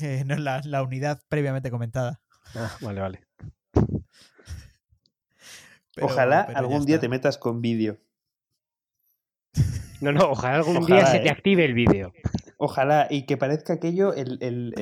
[0.00, 2.20] Eh, no, la, la unidad previamente comentada.
[2.54, 3.20] Ah, vale, vale.
[5.96, 7.98] Pero- Ojalá pero algún día te metas con vídeo.
[10.00, 12.12] No, no, ojalá algún Ojalá, día se te active el vídeo.
[12.56, 14.74] Ojalá, y que parezca aquello el, el-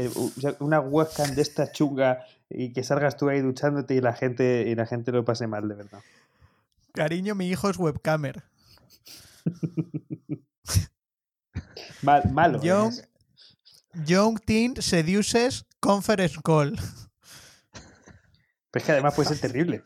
[0.60, 4.74] una webcam de esta chunga y que salgas tú ahí duchándote y la gente, y
[4.74, 6.00] la gente lo pase mal, de verdad.
[6.92, 8.42] Cariño, mi hijo es webcamer.
[12.02, 12.60] Mal, malo.
[12.62, 13.08] Young, además.
[14.06, 16.72] young Teen Seduces Conference Call.
[18.70, 19.82] Pero es que además puede ser terrible.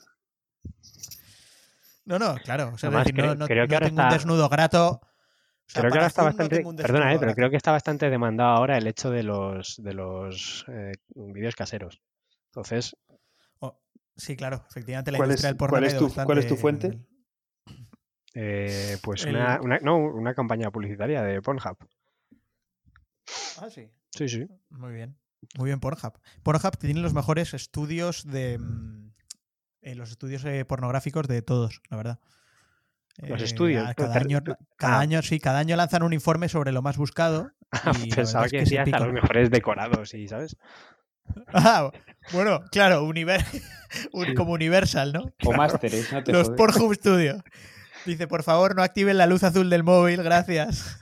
[2.07, 2.71] No, no, claro.
[2.75, 4.49] O sea, Además, decir, no, creo- no- creo que no ahora tengo un está- desnudo
[4.49, 5.01] grato.
[5.73, 7.35] Creo que ahora está no bastante, perdona, eh, pero grato.
[7.37, 12.01] creo que está bastante demandado ahora el hecho de los de los eh, vídeos caseros.
[12.47, 12.97] Entonces,
[13.59, 13.79] Oh,
[14.17, 16.55] sí, claro, efectivamente la ¿Cuál industria es- del porno cuál es tu- cuál es tu
[16.55, 17.07] bastante fuente?
[18.35, 21.77] eh, pues El- una, una- no, una campaña publicitaria de Pornhub.
[23.59, 23.91] Ah, sí.
[24.11, 24.47] Sí, sí.
[24.71, 25.17] Muy bien.
[25.59, 26.19] Muy bien, Pornhub.
[26.43, 28.59] Pornhub tiene los mejores estudios de.
[28.59, 29.13] mm,
[29.83, 32.21] eh, los estudios eh, pornográficos de todos, la verdad.
[33.19, 34.41] Los Eh, estudios, Cada año,
[34.77, 35.01] cada ah.
[35.01, 37.51] año, sí, cada año lanzan un informe sobre lo más buscado.
[38.05, 40.57] y la Pensaba que decías a los mejores decorados y, ¿sabes?
[41.53, 41.91] Ah,
[42.33, 43.03] bueno, claro,
[44.13, 45.33] un- como Universal, ¿no?
[45.45, 46.57] O másteres, no te Los jodes.
[46.57, 47.43] Pornhub Studio.
[48.05, 50.99] Dice, por favor, no activen la luz azul del móvil, gracias.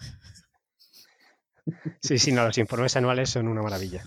[2.01, 4.03] Sí, sí, no, los informes anuales son una maravilla.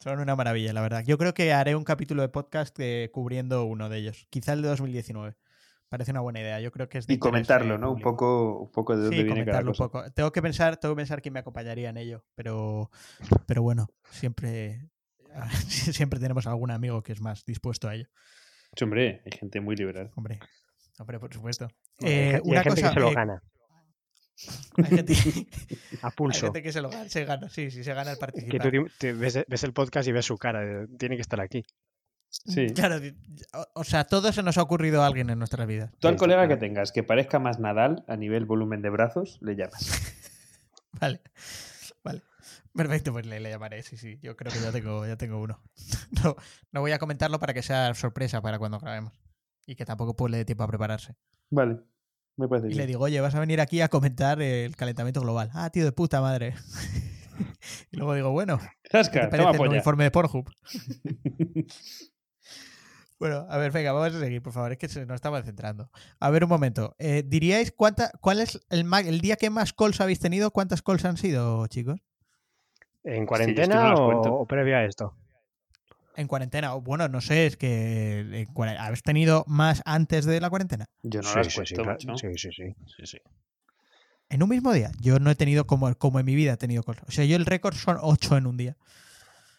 [0.00, 1.02] Son una maravilla, la verdad.
[1.06, 4.26] Yo creo que haré un capítulo de podcast eh, cubriendo uno de ellos.
[4.30, 5.36] Quizá el de 2019.
[5.94, 6.58] Parece una buena idea.
[6.60, 7.92] Yo creo que es de Y comentarlo, eh, ¿no?
[7.92, 9.84] Un poco, un poco de dónde Sí, viene cada comentarlo un cosa.
[9.92, 10.10] poco.
[10.12, 12.90] Tengo que pensar, tengo que pensar quién me acompañaría en ello, pero,
[13.46, 14.88] pero bueno, siempre,
[15.68, 18.08] siempre tenemos algún amigo que es más dispuesto a ello.
[18.76, 20.10] Sí, hombre, hay gente muy liberal.
[20.16, 20.40] Hombre,
[20.98, 21.68] hombre, por supuesto.
[22.00, 23.42] Hay Eh, hay una gente cosa, que se lo eh, gana
[24.78, 25.12] hay gente,
[26.02, 26.46] a hay pulso.
[26.46, 28.62] gente que se lo gana, se gana, sí, sí, se gana el Que participar.
[28.62, 30.60] tú te- te ves, ves el podcast y ves su cara.
[30.60, 31.62] de, Tiene que estar aquí.
[32.46, 32.66] Sí.
[32.74, 32.96] Claro,
[33.74, 35.92] o- sea, todo se nos ha ocurrido a alguien en nuestras vidas.
[35.98, 39.54] Tú al colega que tengas que parezca más Nadal a nivel volumen de brazos, le
[39.56, 39.90] llamas.
[41.00, 41.20] Vale,
[42.04, 42.22] vale.
[42.72, 44.18] Perfecto, pues le, le llamaré, sí, sí.
[44.22, 45.60] Yo creo que ya tengo, ya tengo uno.
[46.22, 46.36] No,
[46.70, 49.12] no voy a comentarlo para que sea sorpresa para cuando grabemos.
[49.66, 51.16] Y que tampoco pues, le dé tiempo a prepararse.
[51.50, 51.80] Vale,
[52.36, 52.78] me parece Y bien.
[52.78, 55.50] le digo, oye, vas a venir aquí a comentar el calentamiento global.
[55.52, 56.54] Ah, tío de puta madre.
[57.90, 60.48] y luego digo, bueno, ¿qué te Zasca, parece toma el informe de Pornhub?
[63.18, 64.72] Bueno, a ver, venga, vamos a seguir, por favor.
[64.72, 65.90] Es que se nos estaba centrando.
[66.20, 66.94] A ver, un momento.
[66.98, 70.50] Eh, ¿Diríais cuánta, cuál es el, ma- el día que más calls habéis tenido?
[70.50, 72.00] ¿Cuántas calls han sido, chicos?
[73.04, 75.14] ¿En no cuarentena o, o previo a esto?
[76.16, 76.74] En cuarentena.
[76.74, 80.86] O, Bueno, no sé, es que cuare- habéis tenido más antes de la cuarentena.
[81.02, 81.74] Yo no Sí, las sí, cuento, sí,
[82.06, 82.18] claro.
[82.18, 83.18] sí, sí, sí, sí, sí.
[84.28, 84.90] En un mismo día.
[85.00, 87.02] Yo no he tenido como, como en mi vida he tenido calls.
[87.06, 88.76] O sea, yo el récord son ocho en un día.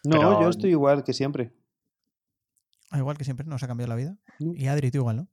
[0.04, 1.52] No, Pero- yo estoy igual que siempre.
[2.90, 4.16] Ah, Igual que siempre, nos ha cambiado la vida.
[4.38, 5.28] Y Adri, tú igual, ¿no?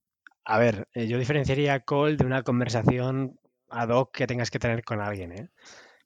[0.46, 3.40] A ver, eh, yo diferenciaría call de una conversación
[3.70, 5.50] ad hoc que tengas que tener con alguien, ¿eh?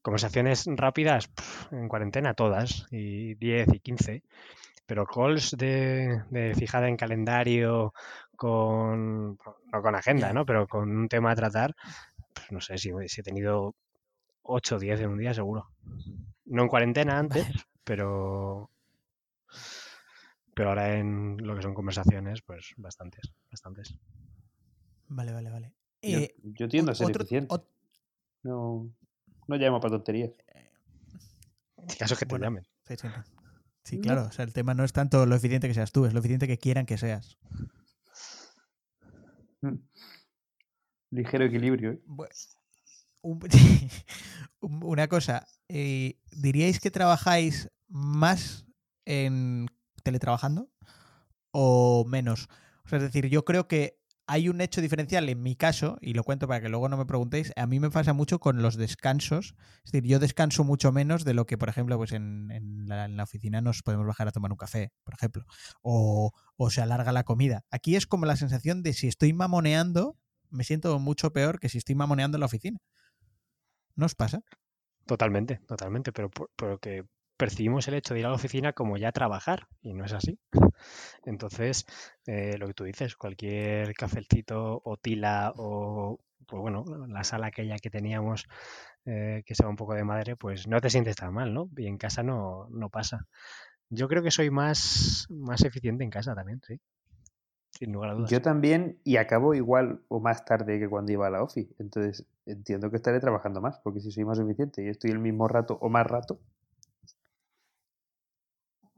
[0.02, 1.30] Conversaciones rápidas,
[1.72, 4.24] en cuarentena todas, y 10 y 15,
[4.86, 7.94] pero calls de, de fijada en calendario,
[8.38, 9.38] con,
[9.74, 10.32] no con agenda.
[10.32, 10.46] ¿no?
[10.46, 11.76] Pero con un tema a tratar,
[12.34, 13.76] pues no sé si, si he tenido
[14.44, 15.68] 8 o 10 en un día seguro.
[16.46, 17.48] No en cuarentena antes,
[17.84, 18.70] pero...
[20.58, 23.96] Pero ahora en lo que son conversaciones, pues bastantes, bastantes.
[25.08, 25.74] Vale, vale, vale.
[26.02, 27.54] Yo, Eh, yo tiendo a ser otro- eficiente.
[27.54, 27.68] ot-
[28.42, 28.92] No,
[29.48, 30.32] no llamo para tonterías.
[31.78, 32.46] En caso que te Bueno.
[32.46, 32.64] llamen.
[32.88, 33.32] Sí, sí, sí.
[33.84, 34.02] Sí, No.
[34.02, 34.24] claro.
[34.26, 36.48] O sea, el tema no es tanto lo eficiente que seas tú, es lo eficiente
[36.48, 37.38] que quieran que seas.
[41.12, 41.92] Ligero equilibrio.
[41.92, 42.02] ¿eh?
[43.22, 43.40] Un-
[44.84, 48.66] Una cosa, eh, ¿diríais que trabajáis más
[49.06, 49.68] en
[50.08, 50.70] teletrabajando
[51.52, 52.48] o menos?
[52.86, 56.14] O sea, es decir, yo creo que hay un hecho diferencial en mi caso, y
[56.14, 58.76] lo cuento para que luego no me preguntéis, a mí me pasa mucho con los
[58.76, 59.56] descansos.
[59.86, 63.62] Es decir, yo descanso mucho menos de lo que, por ejemplo, pues en, la, oficina
[63.62, 65.44] nos podemos bajar a tomar un café, por ejemplo,
[65.82, 67.64] o, o se alarga la comida.
[67.72, 70.18] Aquí es como la sensación de si estoy mamoneando,
[70.50, 72.80] me siento mucho peor que si estoy mamoneando en la oficina.
[73.96, 74.42] ¿No os pasa?
[75.06, 77.06] Totalmente, totalmente, pero, pero que
[77.38, 80.40] percibimos el hecho de ir a la oficina como ya trabajar y no es así.
[81.26, 81.86] Entonces,
[82.26, 87.78] eh, lo que tú dices, cualquier cafecito o tila o, pues bueno, la sala aquella
[87.78, 88.48] que teníamos
[89.06, 91.70] eh, que se va un poco de madre, pues no te sientes tan mal, ¿no?
[91.78, 93.26] Y en casa no, no pasa.
[93.90, 96.80] Yo creo que soy más, más eficiente en casa también, sí.
[97.72, 98.32] Sin lugar a dudas.
[98.32, 101.70] Yo también, y acabo igual o más tarde que cuando iba a la OFI.
[101.80, 105.48] Entonces, entiendo que estaré trabajando más, porque si soy más eficiente y estoy el mismo
[105.48, 106.40] rato o más rato,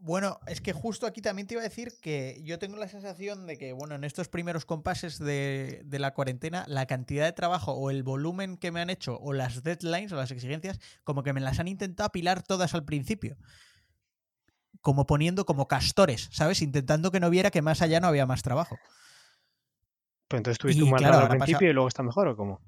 [0.01, 3.45] bueno, es que justo aquí también te iba a decir que yo tengo la sensación
[3.47, 7.89] de que, bueno, en estos primeros compases de, la cuarentena, la cantidad de trabajo o
[7.89, 11.41] el volumen que me han hecho o las deadlines o las exigencias, como que me
[11.41, 13.37] las han intentado apilar todas al principio.
[14.81, 16.61] Como poniendo como castores, ¿sabes?
[16.61, 18.77] Intentando que no viera que más allá no había más trabajo.
[20.29, 22.61] Pues entonces tuviste un mal al principio y luego está mejor o cómo?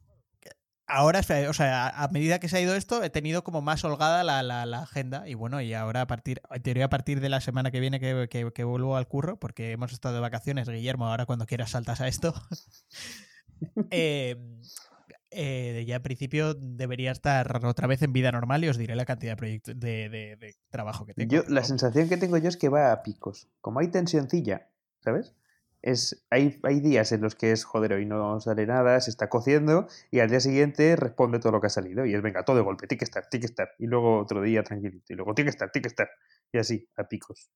[0.91, 4.23] Ahora, o sea, a medida que se ha ido esto, he tenido como más holgada
[4.23, 5.27] la, agenda.
[5.27, 7.99] Y bueno, y ahora a partir, en teoría a partir de la semana que viene
[7.99, 12.07] que, vuelvo al curro, porque hemos estado de vacaciones, Guillermo, ahora cuando quieras saltas a
[12.07, 12.33] esto.
[13.91, 14.59] Em,
[15.29, 19.05] eh, ya en principio debería estar otra vez en vida normal y os diré la
[19.05, 21.31] cantidad de, proyectos, de, trabajo que tengo.
[21.31, 23.49] Yo, la sensación que tengo yo es que va a picos.
[23.61, 24.69] Como hay tensioncilla,
[25.01, 25.35] ¿sabes?
[25.81, 29.29] Es, hay, hay días en los que es, joder, hoy no sale nada, se está
[29.29, 32.55] cociendo y al día siguiente responde todo lo que ha salido y es, venga, todo
[32.57, 33.71] de golpe, que estar, que estar.
[33.79, 36.09] Y luego otro día tranquilito y luego que estar, que estar.
[36.51, 37.49] Y así, a picos.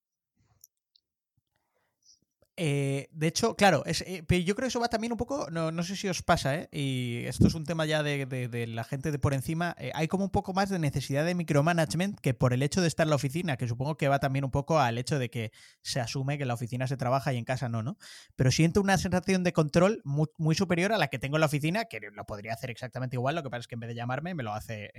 [2.58, 5.84] Eh, de hecho, claro, eh, yo creo que eso va también un poco, no, no
[5.84, 6.70] sé si os pasa, ¿eh?
[6.72, 10.24] y esto es un tema ya de, la gente de por encima, eh, hay como
[10.24, 13.18] un poco más de necesidad de micromanagement que por el hecho de estar en la
[13.18, 16.44] oficina, que supongo que va también un poco al hecho de que se asume que
[16.44, 17.98] en la oficina se trabaja y en casa no, ¿no?
[18.38, 21.86] Pero siento una sensación de control muy, superior a la que tengo en la oficina,
[21.86, 24.34] que lo podría hacer exactamente igual, lo que pasa es que en vez de llamarme
[24.34, 24.92] me lo hace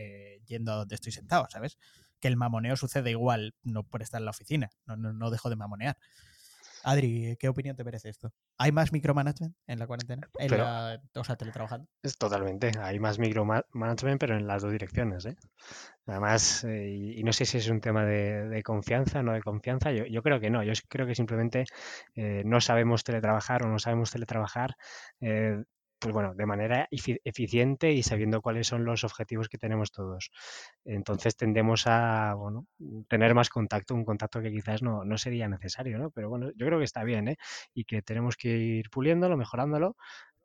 [0.45, 1.79] yendo a donde estoy sentado, ¿sabes?
[2.21, 5.49] Que el mamoneo sucede igual, no por estar en la oficina, no, no, no dejo
[5.49, 5.97] de mamonear.
[6.87, 8.33] Adri, ¿qué opinión te merece esto?
[8.59, 10.31] ¿Hay más micromanagement en la cuarentena?
[11.17, 11.89] o sea, teletrabajando.
[12.01, 12.71] Es totalmente.
[12.81, 15.27] Hay más micromanagement, pero en las dos direcciones.
[15.27, 15.35] ¿eh?
[16.07, 19.91] Además, eh, y no sé si es un tema de, confianza o no de confianza.
[19.91, 20.63] Yo, creo que no.
[20.63, 21.65] Yo creo que simplemente
[22.15, 24.77] eh, no sabemos teletrabajar o no sabemos teletrabajar
[25.99, 30.31] pues bueno, de manera eficiente y sabiendo cuáles son los objetivos que tenemos todos.
[30.85, 32.67] Entonces tendemos a bueno,
[33.09, 36.11] tener más contacto, un contacto que quizás no, no sería necesario, ¿no?
[36.11, 37.37] Pero bueno, yo creo que está bien, ¿eh?
[37.75, 39.97] Y que tenemos que ir puliéndolo, mejorándolo,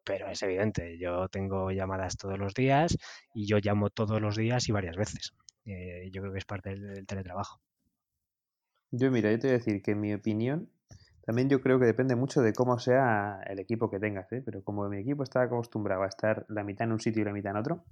[0.04, 2.98] pero es evidente, yo tengo llamadas todos los días
[3.34, 5.34] y yo llamo todos los días y varias veces.
[5.66, 7.62] Eh, yo creo que es parte del, teletrabajo.
[8.92, 10.70] Yo, mira, yo te voy a decir que en mi opinión,
[11.24, 14.42] también yo creo que depende mucho de cómo sea el equipo que tengas, ¿eh?
[14.44, 17.34] pero como mi equipo está acostumbrado a estar la mitad en un sitio y la
[17.34, 17.84] mitad en otro,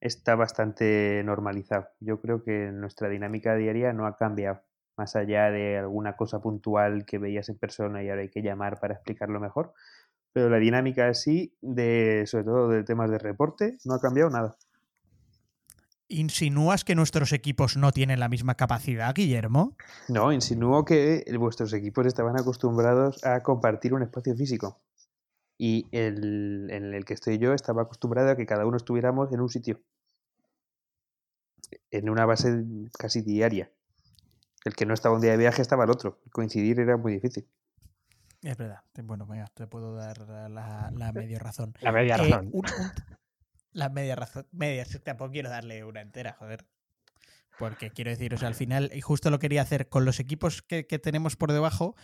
[0.00, 1.88] está bastante normalizado.
[2.00, 4.62] Yo creo que nuestra dinámica diaria no ha cambiado,
[4.96, 8.80] más allá de alguna cosa puntual que veías en persona y ahora hay que llamar
[8.80, 9.74] para explicarlo mejor.
[10.32, 14.56] Pero la dinámica así, de, sobre todo de temas de reporte, no ha cambiado nada.
[16.12, 19.76] ¿Insinúas que nuestros equipos no tienen la misma capacidad, Guillermo?
[20.08, 24.80] No, insinúo que vuestros equipos estaban acostumbrados a compartir un espacio físico.
[25.56, 29.40] Y el, en el que estoy yo estaba acostumbrado a que cada uno estuviéramos en
[29.40, 29.80] un sitio.
[31.92, 32.64] En una base
[32.98, 33.70] casi diaria.
[34.64, 36.18] El que no estaba un día de viaje estaba el otro.
[36.32, 37.46] Coincidir era muy difícil.
[38.42, 38.80] Es verdad.
[39.04, 40.18] Bueno, te puedo dar
[40.50, 41.72] la, la media razón.
[41.80, 42.52] La media eh, razón.
[43.92, 44.46] Media razón.
[44.52, 46.66] Media, tampoco quiero darle una entera, joder.
[47.58, 50.62] Porque quiero decir, o sea, al final, y justo lo quería hacer con los equipos
[50.62, 51.94] que, tenemos por debajo,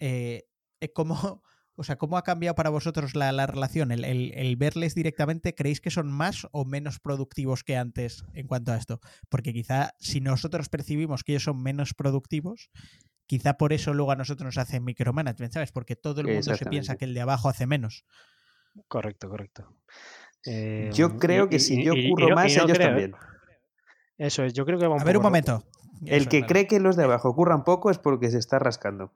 [0.00, 0.48] eh,
[0.94, 1.42] ¿cómo,
[1.76, 3.92] o sea, ¿cómo ha cambiado para vosotros la, relación?
[3.92, 8.76] El, verles directamente, ¿creéis que son más o menos productivos que antes en cuanto a
[8.76, 9.00] esto?
[9.28, 12.70] Porque quizá si nosotros percibimos que ellos son menos productivos,
[13.26, 15.72] quizá por eso luego a nosotros nos hacen micromanagement, ¿sabes?
[15.72, 18.06] Porque todo el mundo se piensa que el de abajo hace menos.
[18.88, 19.76] Correcto, correcto
[20.44, 23.14] yo em, creo que si yo curro más, ellos también.
[24.18, 25.64] Eso es, yo creo que va A ver un momento.
[26.04, 29.12] El que cree que los de abajo curran poco es porque se está rascando.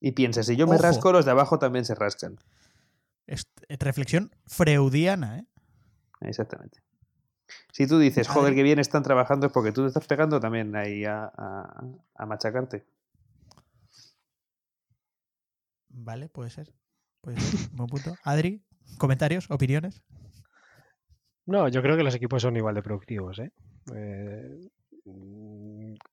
[0.00, 2.38] Y piensa, si yo me rasco, los de abajo también se rascan.
[3.26, 5.46] Es reflexión freudiana, ¿eh?
[6.22, 6.82] Exactamente.
[7.70, 10.74] Si tú dices, joder, que bien están trabajando, es porque tú te estás pegando también
[10.74, 11.30] ahí a,
[12.14, 12.84] a machacarte.
[15.88, 16.72] Vale, puede ser.
[17.20, 17.70] Puede ser.
[17.72, 18.16] Buen punto.
[18.24, 18.64] Adri,
[18.98, 19.50] ¿Comentarios?
[19.50, 20.02] ¿Opiniones?
[21.46, 23.38] No, yo creo que los equipos son igual de productivos.
[23.38, 23.50] ¿eh?
[23.94, 24.58] eh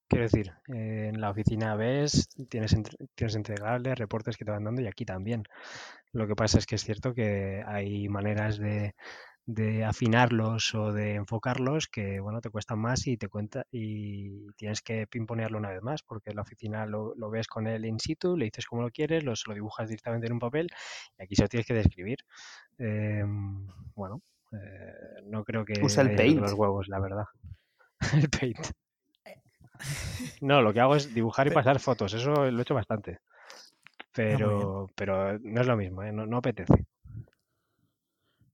[0.07, 2.75] quiero decir, en la oficina ves, tienes,
[3.15, 5.43] tienes entregables, reportes que te van dando y aquí también.
[6.11, 8.95] Lo que pasa es que es cierto que hay maneras de,
[9.51, 14.83] de afinarlos o de enfocarlos que bueno te cuestan más y te cuenta y tienes
[14.83, 17.99] que pimponearlo una vez más porque en la oficina lo, lo ves con él in
[17.99, 20.67] situ, le dices cómo lo quieres, lo, lo dibujas directamente en un papel
[21.17, 22.19] y aquí se lo tienes que describir.
[22.77, 23.23] Eh,
[23.95, 26.39] bueno, eh, no creo que Usa el paint.
[26.41, 27.25] los huevos, la verdad.
[28.13, 28.59] el paint.
[30.41, 33.19] No, lo que hago es dibujar y pasar fotos, eso lo he hecho bastante.
[34.13, 36.11] Pero, pero no es lo mismo, ¿eh?
[36.11, 36.85] no, no apetece.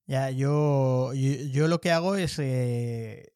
[0.08, 3.32] Ya, yo, yo, yo lo que hago es eh,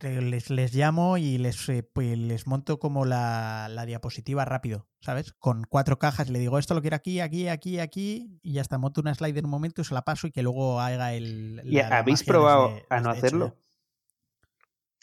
[0.00, 5.32] les, les llamo y les, eh, pues, les monto como la, la diapositiva rápido, ¿sabes?
[5.34, 8.78] Con cuatro cajas le digo, esto lo quiero aquí, aquí, aquí, aquí, y ya está,
[8.78, 11.60] monto una slide en un momento y se la paso y que luego haga el...
[11.64, 13.56] ¿Y la- habéis probado desde- a no hecho hacerlo?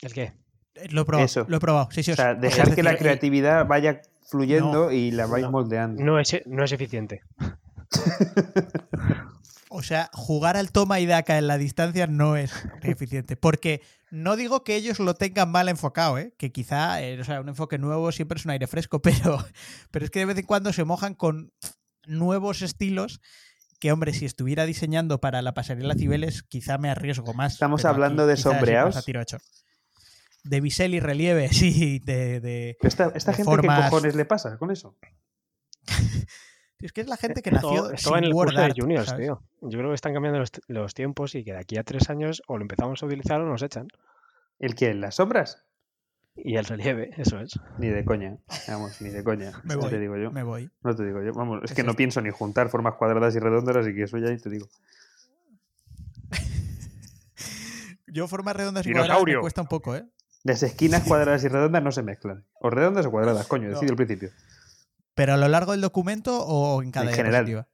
[0.01, 0.33] ¿El qué?
[0.73, 1.45] Eh, Lo he probado, Eso.
[1.47, 2.11] lo he probado, sí, sí.
[2.13, 5.51] O sea, o sea, dejar que la eh, creatividad vaya fluyendo y la vais No.
[5.51, 6.03] moldeando.
[6.03, 7.21] No es, no es eficiente.
[9.73, 12.51] O sea, jugar al toma y daca en la distancia no es
[12.83, 13.37] eficiente.
[13.37, 16.33] Porque no digo que ellos lo tengan mal enfocado, ¿eh?
[16.37, 19.43] que quizá eh, o sea, un enfoque nuevo siempre es un aire fresco, pero,
[19.89, 21.53] pero es que de vez en cuando se mojan con
[22.05, 23.21] nuevos estilos
[23.79, 27.53] que, hombre, si estuviera diseñando para la pasarela Cibeles, quizá me arriesgo más.
[27.53, 29.05] Estamos hablando aquí de sombreados.
[30.43, 32.41] De bisel y relieve, sí, de...
[32.41, 34.97] de- Pero esta, esta de gente, formas- ¿qué cojones le pasa con eso?
[36.81, 39.25] Es que es la gente que nació va en sin el curso de juniors, ¿sabes?
[39.27, 39.41] tío.
[39.61, 42.41] Yo creo que están cambiando los, los tiempos y que de aquí a tres años
[42.47, 43.87] o lo empezamos a utilizar o nos echan.
[44.59, 44.93] ¿El qué?
[44.93, 45.63] ¿Las sombras?
[46.35, 47.59] Y el relieve, eso es.
[47.77, 48.37] Ni de coña.
[48.67, 49.51] Vamos, ni de coña.
[49.63, 50.31] Me no voy, te digo yo.
[50.31, 50.69] me voy.
[50.81, 51.33] No te digo yo.
[51.33, 54.17] Vamos, es Es que no pienso ni juntar formas cuadradas y redondas, así que eso
[54.17, 54.67] ya ni te digo.
[58.07, 60.05] Yo formas redondas y cuadradas me cuesta un poco, ¿eh?
[60.43, 62.45] Las esquinas cuadradas y redondas no se mezclan.
[62.59, 63.73] O redondas o cuadradas, coño, No.
[63.73, 64.29] decido al principio.
[65.13, 67.45] ¿Pero a lo largo del documento o en cada En general.
[67.45, 67.67] diapositiva?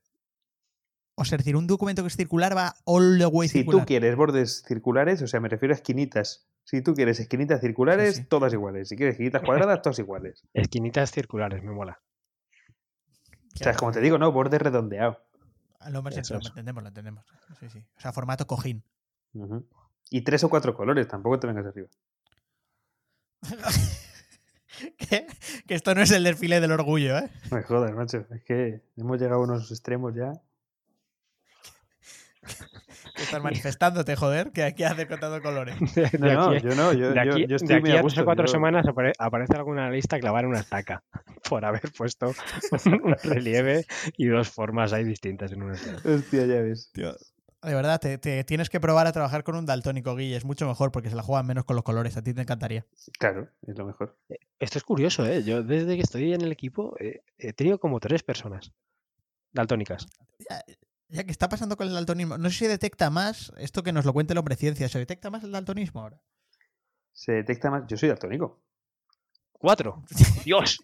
[1.19, 3.81] O sea, es decir, un documento que es circular va all the way Si circular.
[3.81, 6.47] tú quieres bordes circulares, o sea, me refiero a esquinitas.
[6.63, 8.27] Si tú quieres esquinitas circulares, Sí, sí.
[8.27, 8.89] todas iguales.
[8.89, 10.43] Si quieres esquinitas cuadradas, todas iguales.
[10.53, 12.01] Esquinitas circulares, me mola.
[13.55, 15.17] O sea, es como te digo, no, borde redondeado.
[15.79, 17.25] A lo, lo entendemos, lo entendemos.
[17.59, 17.79] Sí, sí.
[17.97, 18.83] O sea, formato cojín.
[20.09, 21.87] Y tres o cuatro colores, tampoco te vengas arriba.
[24.97, 25.27] que,
[25.67, 27.29] que esto no es el desfile del orgullo, ¿eh?
[27.51, 28.25] Me jodas, macho.
[28.33, 30.33] Es que hemos llegado a unos extremos ya.
[33.17, 35.75] Estás manifestándote, joder, que aquí hace contando colores.
[35.95, 38.01] De, No, no, aquí, yo no, yo, de aquí- yo estoy de aquí muy a
[38.01, 38.23] gusto.
[38.23, 41.03] cuatro yo- semanas apare- aparece alguna lista clavar una estaca
[41.49, 42.33] por haber puesto
[42.85, 43.85] un relieve
[44.17, 45.97] y dos formas ahí distintas en un estado.
[46.15, 46.91] Hostia, ya ves.
[46.93, 47.15] Tío,
[47.67, 50.35] de verdad, te, te tienes que probar a trabajar con un daltónico, Guille.
[50.35, 52.17] Es mucho mejor porque se la juegan menos con los colores.
[52.17, 52.85] A ti te encantaría.
[53.19, 54.17] Claro, es lo mejor.
[54.59, 55.43] Esto es curioso, ¿eh?
[55.43, 58.71] Yo desde que estoy en el equipo eh, he tenido como tres personas
[59.51, 60.07] daltónicas.
[60.49, 60.63] Ya,
[61.09, 64.05] ya que está pasando con el daltonismo, no sé si detecta más esto que nos
[64.05, 64.89] lo cuente el hombre ciencia.
[64.89, 66.21] ¿Se detecta más el daltonismo ahora?
[67.13, 67.83] Se detecta más.
[67.87, 68.61] Yo soy daltónico.
[69.53, 70.03] ¡Cuatro!
[70.45, 70.79] ¡Dios!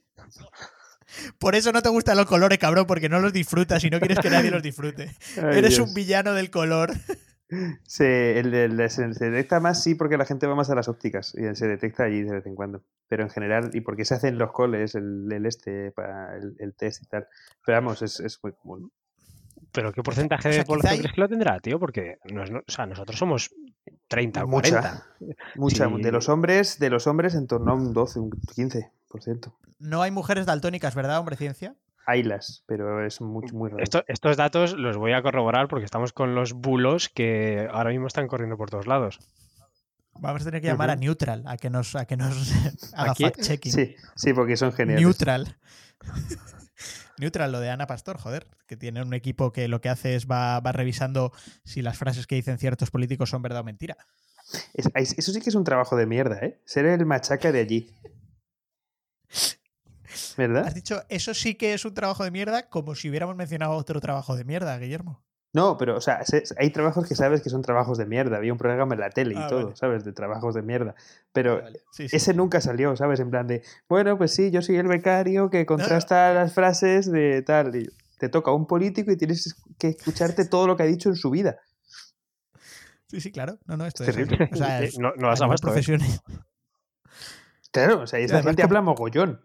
[1.39, 4.19] Por eso no te gustan los colores, cabrón, porque no los disfrutas y no quieres
[4.19, 5.11] que nadie los disfrute.
[5.37, 5.87] Ay, Eres Dios.
[5.87, 6.91] un villano del color.
[7.99, 11.35] El, el- se, se detecta más, sí, porque la gente va más a las ópticas
[11.35, 12.83] y se detecta allí de vez en cuando.
[13.07, 16.73] Pero en general, y porque se hacen los coles, el, el este, para el, el
[16.73, 17.27] test y tal.
[17.65, 18.91] Pero vamos, es, es muy común.
[19.71, 21.79] ¿Pero qué porcentaje O sea, de población hay- crees que lo tendrá, tío?
[21.79, 23.53] Porque no es- no- o sea, nosotros somos
[24.07, 24.69] 30 o Mucha.
[24.69, 25.07] 40.
[25.55, 26.01] Mucha, Sí.
[26.01, 29.53] de los hombres, de los hombres en torno a un 12, un 15%.
[29.79, 31.75] No hay mujeres daltónicas, ¿verdad, hombre ciencia?
[32.05, 33.81] Haylas, pero es muy, muy raro.
[33.83, 38.07] Esto- estos datos los voy a corroborar porque estamos con los bulos que ahora mismo
[38.07, 39.19] están corriendo por todos lados.
[40.19, 40.95] Vamos a tener que llamar a.
[40.95, 42.35] Neutral a que nos, a que nos
[42.93, 43.71] haga fact-checking.
[43.71, 45.01] Sí, sí, porque son geniales.
[45.03, 45.57] Neutral.
[47.23, 50.27] Neutral, lo de Ana Pastor, joder, que tiene un equipo que lo que hace es
[50.27, 51.31] va, va revisando
[51.63, 53.95] si las frases que dicen ciertos políticos son verdad o mentira.
[54.73, 56.59] Es- es- eso sí que es un trabajo de mierda, ¿eh?
[56.65, 57.89] Ser el machaca de allí.
[60.05, 60.73] Has ¿Verdad?
[60.75, 64.35] dicho, eso sí que es un trabajo de mierda, como si hubiéramos mencionado otro trabajo
[64.35, 65.23] de mierda, Guillermo.
[65.53, 68.37] No, pero, o sea, se- hay trabajos que sabes que son trabajos de mierda.
[68.37, 69.75] Había un programa en la tele y Ah, todo, vale.
[69.75, 70.03] ¿sabes?
[70.03, 70.95] De trabajos de mierda.
[71.31, 72.15] Pero Vale, sí, sí.
[72.15, 73.19] ese nunca salió, ¿sabes?
[73.19, 77.43] En plan de, bueno, pues sí, yo soy el becario que contrasta las frases de
[77.43, 77.75] tal.
[77.75, 77.87] y
[78.17, 81.29] te toca un político y tienes que escucharte todo lo que ha dicho en su
[81.29, 81.57] vida.
[83.07, 83.59] Sí, sí, claro.
[83.67, 84.15] No, no, esto Es es.
[84.15, 84.49] terrible.
[84.51, 85.57] O sea, es- no, no abasto, ¿eh?
[85.61, 86.09] profesional.
[87.71, 89.41] Claro, o sea, y esa además gente habla mogollón.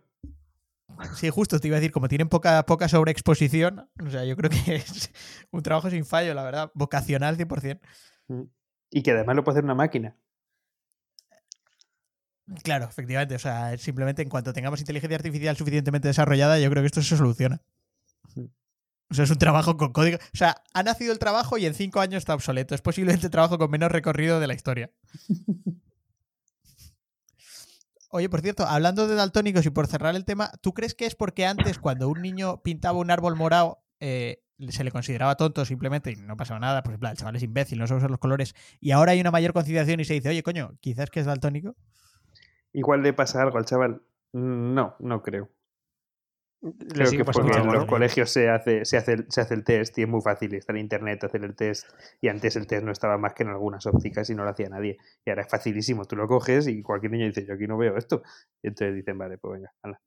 [1.14, 4.50] Sí, justo, te iba a decir, como tienen poca, poca sobreexposición, o sea, yo creo
[4.50, 5.10] que es
[5.50, 7.80] un trabajo sin fallo, la verdad, vocacional 100%.
[8.28, 8.42] Mm.
[8.90, 10.16] Y que además lo puede hacer una máquina.
[12.62, 16.86] Claro, efectivamente, o sea, simplemente en cuanto tengamos inteligencia artificial suficientemente desarrollada, yo creo que
[16.86, 17.60] esto se soluciona.
[19.10, 20.18] O sea, es un trabajo con código.
[20.18, 22.74] O sea, ha nacido el trabajo y en cinco años está obsoleto.
[22.74, 24.90] Es posiblemente el trabajo con menos recorrido de la historia.
[28.10, 31.14] Oye, por cierto, hablando de daltónicos y por cerrar el tema, ¿tú crees que es
[31.14, 36.12] porque antes, cuando un niño pintaba un árbol morado, eh, se le consideraba tonto simplemente
[36.12, 36.82] y no pasaba nada?
[36.82, 38.54] Pues el chaval es imbécil, no sabe usar los colores.
[38.80, 41.76] Y ahora hay una mayor conciliación y se dice, oye, coño, quizás que es daltónico.
[42.72, 44.02] Igual le pasa algo al chaval.
[44.32, 45.50] Mm, No, no creo.
[46.60, 50.02] Creo que porque en los colegios se hace, se, hace, se hace el test y
[50.02, 50.54] es muy fácil.
[50.54, 51.86] Está en internet hacer el test.
[52.20, 54.68] Y antes el test no estaba más que en algunas ópticas y no lo hacía
[54.68, 54.96] nadie.
[55.24, 56.04] Y ahora es facilísimo.
[56.06, 58.22] Tú lo coges y cualquier niño dice, yo aquí no veo esto.
[58.62, 60.00] Y entonces dicen, vale, pues venga, hala,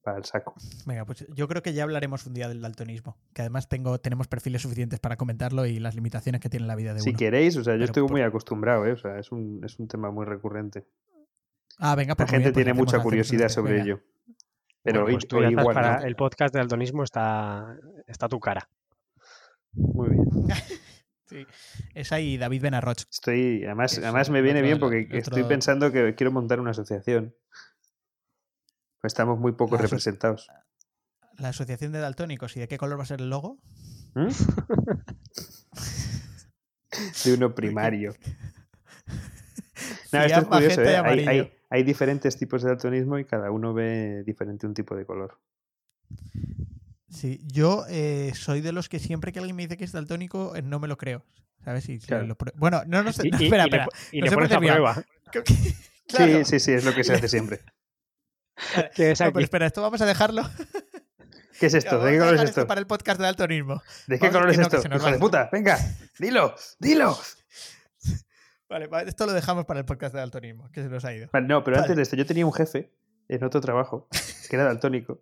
[0.00, 0.54] para el saco.
[0.86, 3.16] Venga, pues yo creo que ya hablaremos un día del daltonismo.
[3.34, 6.94] Que además tengo, tenemos perfiles suficientes para comentarlo y las limitaciones que tiene la vida
[6.94, 7.18] de Si uno.
[7.18, 8.92] queréis, o sea, yo Pero estoy por- muy acostumbrado, ¿eh?
[8.92, 10.86] O sea, es un, es un tema muy recurrente.
[11.78, 13.84] Ah, venga, La pues muy gente bien, pues tiene mucha curiosidad sobre venga.
[13.84, 14.00] ello.
[14.82, 16.06] Pero Bueno, pues tú hoy ya estás igual, para ¿no?
[16.06, 17.76] el podcast de daltonismo está,
[18.06, 18.68] está tu cara.
[19.72, 20.26] Muy bien.
[21.28, 21.46] Sí,
[21.92, 22.96] es ahí David Benarroch.
[23.12, 26.58] Estoy, además, Es además me viene otro- bien porque otro- estoy pensando que quiero montar
[26.58, 27.34] una asociación.
[29.02, 30.48] Pues estamos muy poco La representados.
[31.36, 32.56] La Asociación de Daltónicos.
[32.56, 33.58] ¿Y de qué color va a ser el logo?
[34.14, 34.28] ¿Mm?
[37.24, 38.14] De uno primario.
[40.12, 40.88] No, esto es curioso, ¿eh?
[40.88, 41.30] Hay, amarillo.
[41.30, 45.38] hay- hay diferentes tipos de daltonismo y cada uno ve diferente un tipo de color.
[47.10, 50.54] Sí, yo eh, soy de los que siempre que alguien me dice que es daltónico,
[50.56, 51.24] eh, no me lo creo.
[51.64, 51.88] ¿Sabes?
[52.06, 52.26] Claro.
[52.26, 53.26] lo bueno, no, no sé.
[53.26, 53.98] Y, no, y- espera, y le, espera.
[54.12, 55.04] y No le pones a prueba.
[56.08, 56.38] Claro.
[56.38, 57.60] Sí, sí, sí, es lo que se hace siempre.
[58.94, 60.42] ¿Qué es No, pero espera, esto vamos a dejarlo.
[61.60, 61.98] ¿Qué es esto?
[62.02, 62.66] ¿De qué color es dejar esto?
[62.66, 63.82] Para el podcast de daltonismo.
[64.06, 64.96] ¿De qué Vamos color es que esto?
[64.96, 65.50] ¡Hijo de puta!
[65.52, 65.76] ¡Venga!
[66.18, 66.54] ¡Dilo!
[66.78, 67.18] ¡Dilo!
[68.68, 71.28] Vale, va, esto lo dejamos para el podcast de daltonismo, que se nos ha ido.
[71.32, 71.84] Vale, no, pero Vale.
[71.84, 72.90] antes de esto, yo tenía un jefe
[73.28, 74.08] en otro trabajo
[74.50, 75.20] que era daltónico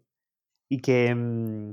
[0.68, 1.14] y que.
[1.14, 1.70] mm,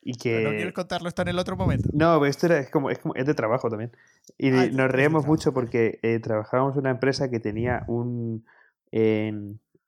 [0.00, 0.36] Y que...
[0.36, 1.88] Pero ¿No quieres contarlo esto en el otro momento?
[1.92, 3.90] No, pero esto era, es, como, es, como- es de trabajo también.
[4.38, 8.46] Y Ah, nos reíamos mucho porque eh, trabajábamos en una empresa que tenía un,
[8.92, 9.32] eh,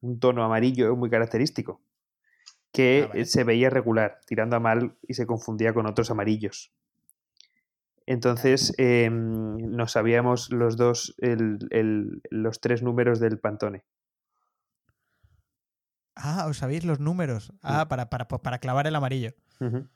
[0.01, 1.81] un tono amarillo muy característico,
[2.72, 3.20] que Ah, vale.
[3.20, 6.72] eh, se veía regular, tirando a mal y se confundía con otros amarillos.
[8.11, 13.84] Entonces eh, nos sabíamos los dos el- el- los tres números del Pantone.
[16.16, 17.52] Ah, os sabéis los números.
[17.62, 19.32] Ah, para, para, para clavar el amarillo.
[19.61, 19.88] Ujú.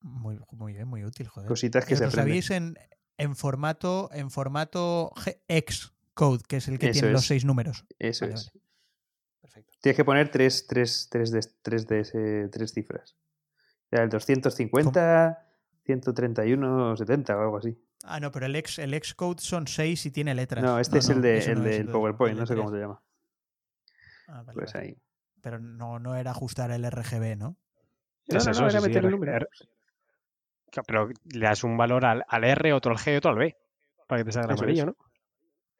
[0.00, 1.48] Muy, muy bien, muy útil, joder.
[1.48, 2.26] Cositas que se lo aprenden.
[2.42, 2.76] sabéis en,
[3.18, 5.12] en formato en formato
[5.46, 7.86] X code, que es el que Eso tiene los seis números.
[8.00, 8.46] Eso Vale, es.
[8.52, 8.62] vale.
[9.42, 9.78] Perfecto.
[9.80, 13.16] Tienes que poner tres, tres, tres, de, tres, de tres cifras.
[13.92, 15.51] El 250, 131,
[15.84, 17.76] 70 o algo así.
[18.04, 20.64] Ah, no, pero el X, el X code son seis y tiene letras.
[20.64, 23.00] No, este es el, de, el no del PowerPoint, el no sé cómo se llama.
[24.28, 24.86] Ah, vale, Pues vale.
[24.88, 24.96] ahí.
[25.40, 27.56] Pero no, no era ajustar el RGB, ¿no?
[28.28, 29.46] No, Es no, eso, no, sí, era sí, meter el R- número.
[30.86, 33.56] Pero le das un valor al, al R, otro al G y otro al B.
[34.06, 34.86] Para que te salga el amarillo, es.
[34.86, 34.96] ¿no?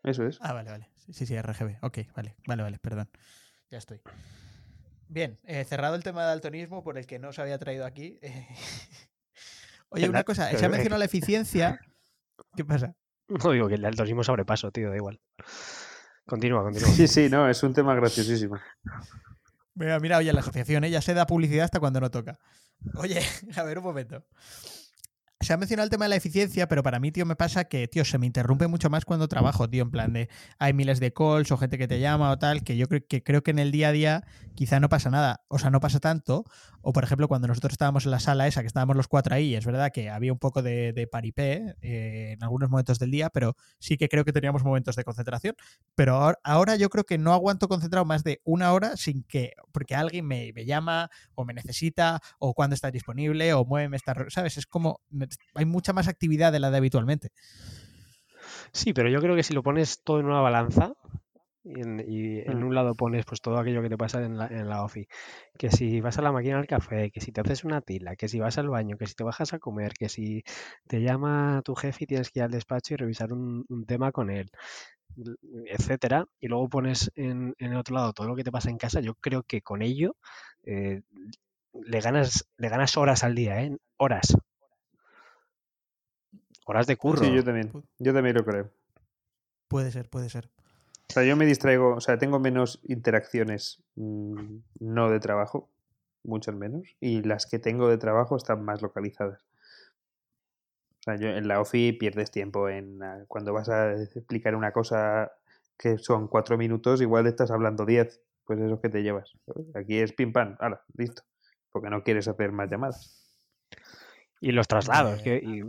[0.05, 0.39] Eso es.
[0.41, 0.89] Ah, vale, vale.
[0.97, 1.79] Sí, sí, sí, RGB.
[1.83, 3.09] Ok, vale, vale, vale, perdón.
[3.71, 4.01] Ya estoy.
[5.09, 8.19] Bien, eh, cerrado el tema de daltonismo por el que no se había traído aquí.
[8.23, 8.47] eh,
[9.93, 11.81] Oye, una cosa, se ha eh, mencionado la eficiencia.
[12.57, 12.95] ¿Qué pasa?
[13.29, 15.21] No digo que el daltonismo sobrepaso, tío, da igual.
[16.27, 16.89] Continúa, continúa.
[16.89, 18.59] Sí, sí, no, es un tema graciosísimo.
[19.75, 20.91] Mira, mira, oye, la asociación, ¿eh?
[20.91, 22.39] ya se da publicidad hasta cuando no toca.
[22.97, 23.21] Oye,
[23.57, 24.25] a ver un momento.
[25.43, 27.89] Se ha mencionado el tema de la eficiencia, pero para mí, tío, me pasa que,
[27.89, 30.29] tío, se me interrumpe mucho más cuando trabajo, tío, en plan de
[30.61, 33.25] hay miles de calls o gente que te llama o tal, que yo creo que,
[33.25, 34.25] creo que en el día a día
[34.55, 36.45] quizá no pasa nada, o sea, no pasa tanto.
[36.81, 39.55] O, por ejemplo, cuando nosotros estábamos en la sala esa, que estábamos los cuatro ahí,
[39.55, 43.57] es verdad que había un poco de, paripé eh, en algunos momentos del día, pero
[43.79, 45.55] sí que creo que teníamos momentos de concentración.
[45.95, 49.53] Pero ahora, ahora yo creo que no aguanto concentrado más de una hora sin que,
[49.73, 54.15] porque alguien me, me llama o me necesita o cuando está disponible o muéveme esta,
[54.29, 54.59] ¿sabes?
[54.59, 55.01] Es como,
[55.55, 57.31] hay mucha más actividad de la de habitualmente.
[58.73, 60.95] Sí, pero yo creo que si lo pones todo en una balanza
[61.65, 62.65] y en, y en Mm.
[62.65, 65.09] un lado pones pues todo aquello que te pasa en la, en la ofi,
[65.59, 68.29] que si vas a la máquina del café, que si te haces una tila, que
[68.29, 70.45] si vas al baño, que si te bajas a comer, que si
[70.89, 74.13] te llama tu jefe y tienes que ir al despacho y revisar un, un tema
[74.13, 74.51] con él,
[75.67, 78.79] etcétera, y luego pones en, en el otro lado todo lo que te pasa en
[78.79, 80.17] casa, yo creo que con ello
[80.65, 81.03] eh,
[81.75, 83.77] le ganas, le ganas horas al día, ¿eh?
[83.99, 84.37] Horas.
[86.73, 87.23] Horas de curro.
[87.23, 87.71] Sí, yo también.
[87.99, 88.71] Yo también lo creo.
[89.69, 90.49] Puede ser, puede ser.
[91.11, 95.69] O sea, yo me distraigo, o sea, tengo menos interacciones mm, no de trabajo,
[96.25, 99.45] muchas menos, y las que tengo de trabajo están más localizadas.
[101.01, 104.73] O sea, yo en la OFI pierdes tiempo en ah, cuando vas a explicar una
[104.73, 105.31] cosa
[105.77, 109.31] que son cuatro minutos, igual estás hablando diez, pues eso que te llevas.
[109.75, 111.23] Aquí es pim pam, hala, listo,
[111.71, 113.22] porque no quieres hacer más llamadas.
[114.43, 115.61] Y los traslados, Eh, que, y-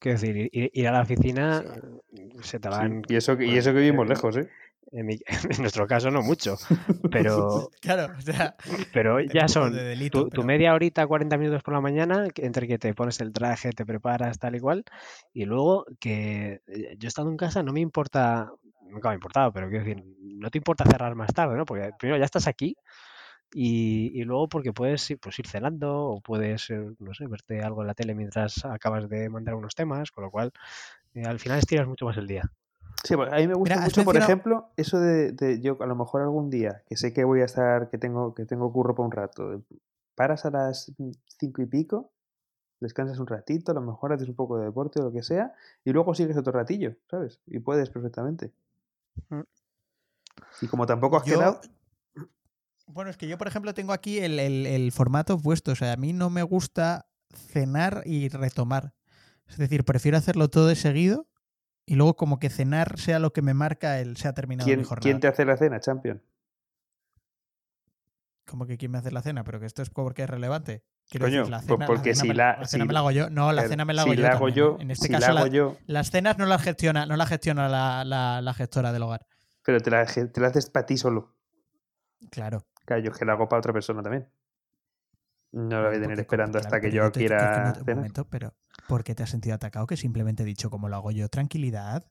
[0.00, 1.62] quiero decir, ir, ir a la oficina
[2.40, 3.02] se te Sí, van.
[3.06, 4.48] Y eso, que- y eso que vivimos eh, lejos, ¿eh?
[4.90, 5.20] En, mi-
[5.58, 6.56] en nuestro caso no mucho,
[7.10, 8.56] pero, Claro, o sea,
[8.90, 12.78] pero ya son de delito, tu, media horita, 40 minutos por la mañana, entre que
[12.78, 14.84] te pones el traje, te preparas, tal y cual,
[15.34, 19.52] y luego que eh, yo estando en casa no me importa, nunca me ha importado,
[19.52, 21.66] pero quiero decir, no te importa cerrar más tarde, ¿no?
[21.66, 22.76] Porque primero ya estás aquí
[23.52, 27.62] y, y luego porque puedes ir- pues, ir cenando o puedes, eh, no sé, verte
[27.62, 30.52] algo en la tele mientras acabas de mandar unos temas, con lo cual
[31.14, 32.50] eh, al final estiras mucho más el día.
[33.04, 35.76] Sí, pues, a mí me gusta Mira, mucho, por mencionado- ejemplo, eso de, de yo
[35.80, 38.72] a lo mejor algún día, que sé que voy a estar, que tengo, que tengo
[38.72, 39.62] curro por un rato, de-
[40.14, 40.92] paras a las
[41.38, 42.12] cinco y pico,
[42.80, 45.52] descansas un ratito, a lo mejor haces un poco de deporte o lo que sea,
[45.84, 47.40] y luego sigues otro ratillo, ¿sabes?
[47.46, 48.52] Y puedes perfectamente.
[49.30, 49.40] Mm.
[50.62, 51.60] Y como tampoco has Yo- quedado,
[52.92, 55.72] Bueno, es que yo, por ejemplo, tengo aquí el, el- el formato opuesto.
[55.72, 58.92] O sea, a mí no me gusta cenar y retomar.
[59.48, 61.26] Es decir, prefiero hacerlo todo de seguido
[61.86, 64.80] y luego como que cenar sea lo que me marca el se ha terminado ¿quién,
[64.80, 65.02] mi jornada.
[65.02, 66.22] quién te hace la cena, champion?
[68.46, 70.84] Como que quién me hace la cena, pero que esto es porque es relevante.
[71.08, 72.88] Quiero Coño, decir, la pues cena, la porque cena si me, la- la cena si-
[72.88, 73.30] me la hago yo.
[73.30, 74.22] No, la cena me la si hago yo.
[74.22, 74.82] la hago yo, ¿eh?
[74.82, 77.28] En este si caso, la la- hago yo, las cenas no las gestiona, no las
[77.28, 79.26] gestiona la, la- la gestora del hogar.
[79.64, 81.34] pero te la, te la haces para ti solo.
[82.30, 82.66] Claro.
[82.84, 84.26] Claro, yo es que la hago para otra persona también.
[85.52, 87.96] No la voy a tener Porque- esperando claro, hasta que yo que- quiera no un
[87.96, 88.54] momento, pero
[88.88, 89.86] ¿por qué te has sentido atacado?
[89.86, 92.04] Que simplemente he dicho como lo hago yo, tranquilidad.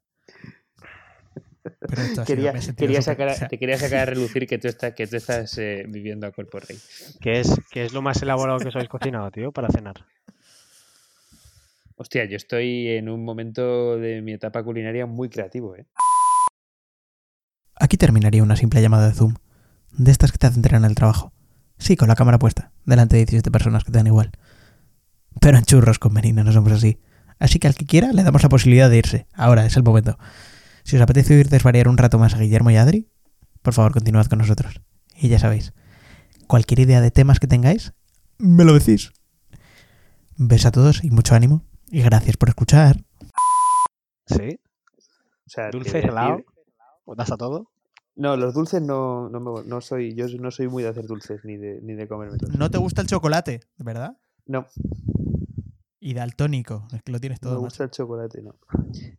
[1.88, 4.68] Pero esto Quería, quería sacar, a- o sea, te quería sacar a relucir que tú,
[4.68, 6.80] estás que tú estás eh, viviendo a cuerpo rey.
[7.20, 10.06] ¿Qué es, qué es lo más elaborado que os habéis cocinado, tío, para cenar?
[11.96, 15.86] Hostia, yo estoy en un momento de mi etapa culinaria muy creativo, ¿eh?
[17.76, 19.36] Aquí terminaría una simple llamada de Zoom.
[19.94, 21.34] De estas que te hacen en el trabajo.
[21.78, 24.32] Sí, con la cámara puesta, delante de 17 personas que te dan igual.
[25.40, 27.00] Pero en churros con Menina no somos así.
[27.40, 29.28] Así que al que quiera le damos la posibilidad de irse.
[29.34, 30.18] Ahora es el momento.
[30.84, 33.10] Si os apetece oír desvariar un rato más a Guillermo y Adri,
[33.62, 34.82] por favor continuad con nosotros.
[35.16, 35.74] Y ya sabéis,
[36.48, 37.94] cualquier idea de temas que tengáis,
[38.38, 39.12] me lo decís.
[40.36, 41.64] Besos a todos y mucho ánimo.
[41.90, 43.04] Y gracias por escuchar.
[44.26, 44.60] ¿Sí?
[45.46, 46.38] O sea, ¿Dulce, a helado?
[47.06, 47.71] ¿O das a todo?
[48.22, 51.44] No, los dulces no, no, me- no soy, yo no soy muy de hacer dulces
[51.44, 52.56] ni de, ni de comerme dulces.
[52.56, 54.16] No te gusta el chocolate, ¿verdad?
[54.46, 54.68] No,
[56.00, 57.64] Y daltónico, es que lo tienes todo me más.
[57.72, 58.56] gusta el chocolate, no.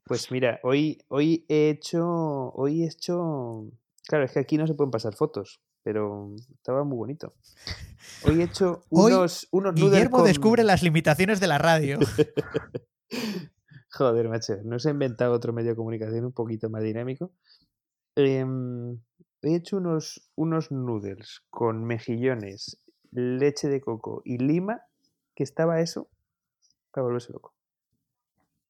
[0.04, 2.06] Pues mira, hoy, hoy he hecho,
[2.54, 3.72] hoy he hecho,
[4.06, 7.34] claro, es que aquí no se pueden pasar fotos, pero estaba muy bonito.
[8.24, 11.98] Hoy he hecho Hoy, unos, noodles Guillermo con- descubre las limitaciones de la radio.
[13.90, 17.32] Joder, macho, no se ha inventado otro medio de comunicación un poquito más dinámico.
[18.16, 18.98] Em,
[19.42, 22.78] he hecho unos, unos noodles con mejillones,
[23.10, 24.82] leche de coco y lima,
[25.34, 26.08] que estaba eso
[26.92, 27.54] para volverse loco.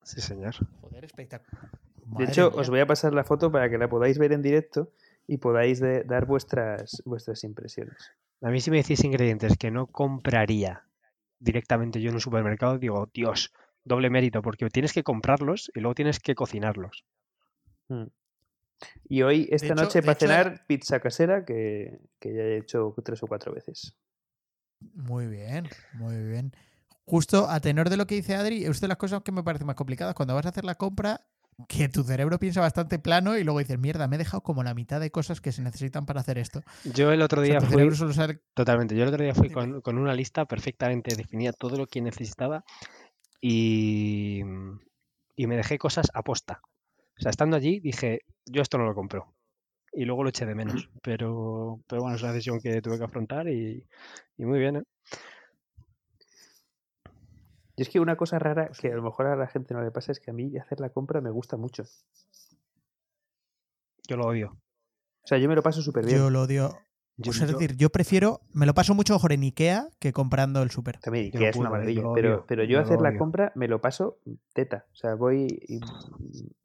[0.05, 0.55] Sí, señor.
[0.81, 1.71] Joder, espectacular.
[2.07, 4.91] De hecho, os voy a pasar la foto para que la podáis ver en directo
[5.27, 8.13] y podáis de- dar vuestras, vuestras impresiones.
[8.43, 10.85] A mí si me decís ingredientes que no compraría
[11.39, 13.53] directamente yo en un supermercado, digo, Dios,
[13.85, 17.05] doble mérito, porque tienes que comprarlos y luego tienes que cocinarlos.
[17.89, 18.07] Mm.
[19.09, 22.95] Y hoy, esta hecho- noche, para hecho- cenar, pizza casera, que, que ya he hecho
[23.05, 23.95] tres o cuatro veces.
[24.95, 26.53] Muy bien, muy bien.
[27.05, 29.67] Justo a tenor de lo que dice Adri, es de las cosas que me parecen
[29.67, 30.15] más complicadas.
[30.15, 31.21] Cuando vas a hacer la compra,
[31.69, 34.73] que tu cerebro piensa bastante plano y luego dices, mierda, me he dejado como la
[34.75, 36.63] mitad de cosas que se necesitan para hacer esto.
[36.85, 39.35] Yo el otro O sea, día fui, cerebro solo sabe- totalmente, yo el otro día
[39.35, 42.65] fui con, con una lista perfectamente definida todo lo que necesitaba
[43.41, 44.41] y,
[45.37, 46.61] y me dejé cosas a posta.
[47.19, 49.35] O sea, estando allí dije, yo esto no lo compro.
[49.93, 50.89] Y luego lo eché de menos.
[51.03, 53.87] Pero, pero bueno, es una decisión que tuve que afrontar y,
[54.39, 54.83] y muy bien, ¿eh?
[57.77, 59.91] Y es que una cosa rara que a lo mejor a la gente no le
[59.91, 61.85] pasa es que a mí hacer la compra me gusta mucho.
[64.07, 64.59] Yo lo odio.
[65.23, 66.19] O sea, yo me lo paso súper bien.
[66.19, 66.79] Yo lo odio.
[67.19, 70.13] Yo- sea, es yo- decir, yo prefiero, me lo paso mucho mejor en Ikea que
[70.13, 70.99] comprando el súper.
[71.01, 72.15] También Ikea es una puedo, eh, maravilla.
[72.15, 74.19] pero, pero yo hacer la compra me lo paso
[74.55, 74.87] teta.
[74.93, 75.81] O sea, voy y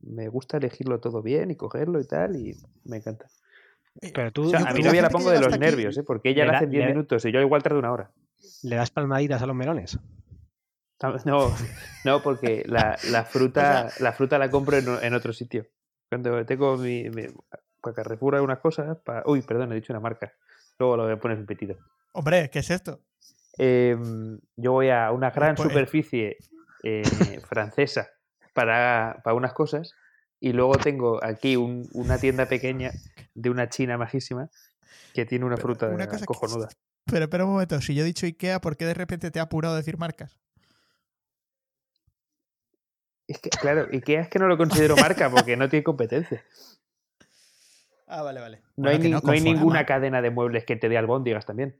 [0.01, 3.27] me gusta elegirlo todo bien y cogerlo y tal y me encanta.
[4.13, 6.03] Pero tú, O sea, a mi novia la pongo de los aquí nervios, ¿eh?
[6.03, 8.11] porque ella la hace en 10 le- minutos y yo igual tardo una hora.
[8.63, 9.99] le das palmaditas a los melones.
[10.99, 11.49] Tam- No,
[12.05, 15.65] no porque la, la fruta la fruta la compro en, otro sitio.
[16.09, 17.09] Cuando tengo mi...
[17.09, 17.23] mi
[17.93, 18.97] para Carrefour hay unas cosas...
[19.03, 20.33] pa- uy, perdón, he dicho una marca.
[20.79, 21.77] Luego lo voy a poner un pitido.
[22.13, 22.99] Hombre, ¿qué es esto?
[23.57, 26.37] Em, yo voy a una gran Pues- superficie
[26.83, 27.03] eh,
[27.47, 28.07] francesa
[28.53, 29.93] para, para unas cosas
[30.39, 32.91] y luego tengo aquí un- una tienda pequeña
[33.33, 34.49] de una china majísima
[35.13, 36.69] que tiene una Pero fruta una cosa que- cojonuda.
[37.05, 39.43] Pero espera un momento, si yo he dicho Ikea, ¿por qué de repente te ha
[39.43, 40.37] apurado a decir marcas?
[43.27, 46.43] Es que, claro, IKEA es que no lo considero marca porque no tiene competencia.
[48.07, 48.57] Ah, vale, vale.
[48.77, 50.87] No Bueno, hay, que ni- no, no con hay ninguna cadena de muebles que te
[50.89, 51.77] dé albóndigas también.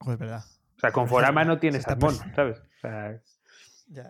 [0.00, 0.44] Joder, verdad.
[0.76, 2.58] O sea, con Forama no tienes salmón, ¿sabes?
[2.58, 3.20] O sea,
[3.88, 4.06] Ya.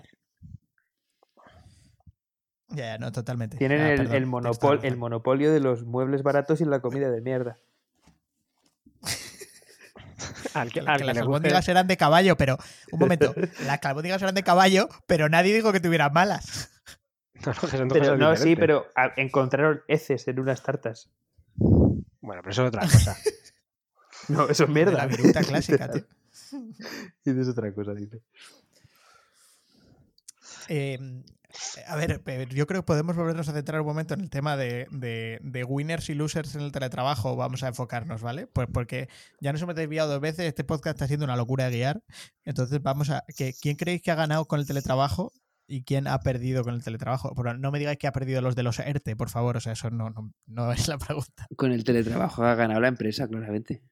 [2.70, 3.56] Ya, ya, no, totalmente.
[3.58, 7.58] tienen Ah, el, perdón, monopol- monopolio de los muebles baratos y la comida de mierda.
[10.54, 12.56] Al que, al que que las albóndigas eran de caballo, pero.
[12.90, 13.34] Un momento.
[13.66, 16.70] las albóndigas eran de caballo, pero nadie dijo que tuvieran malas.
[17.46, 21.10] No, no, que son dos Pero cosas no, sí, pero encontraron heces en unas tartas.
[21.56, 23.16] Bueno, pero eso es otra cosa.
[24.28, 24.92] No, eso es De mierda.
[24.92, 26.04] La viruta clásica, tío.
[27.24, 28.20] Dices otra cosa, dice.
[30.68, 30.98] Eh,
[31.86, 34.86] a ver, yo creo que podemos volvernos a centrar un momento en el tema de,
[34.90, 37.36] de- de winners y losers en el teletrabajo.
[37.36, 38.46] Vamos a enfocarnos, ¿vale?
[38.48, 39.08] Pues porque
[39.40, 40.46] ya nos hemos desviado dos veces.
[40.46, 42.02] Este podcast está siendo una locura de guiar.
[42.44, 43.22] Entonces, vamos a.
[43.36, 45.32] Que, ¿Quién creéis que ha ganado con el teletrabajo
[45.68, 47.34] y quién ha perdido con el teletrabajo?
[47.34, 49.56] Pero no me digáis que ha perdido los de los ERTE, por favor.
[49.56, 51.46] O sea, eso no, no, no es la pregunta.
[51.56, 53.82] Con el teletrabajo ha ganado la empresa, claramente.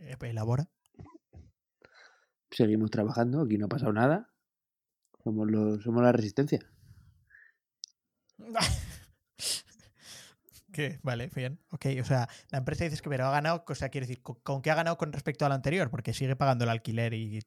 [0.00, 0.68] Eh, elabora.
[2.50, 4.32] Seguimos trabajando, aquí no ha pasado nada.
[5.24, 6.60] Somos, los, somos la resistencia.
[10.72, 11.00] ¿Qué?
[11.02, 11.58] Vale, bien.
[11.70, 14.36] Ok, o sea, la empresa dices que pero ha ganado, o sea, quiere decir, ¿con,
[14.42, 15.90] con qué ha ganado con respecto al anterior?
[15.90, 17.40] Porque sigue pagando el alquiler y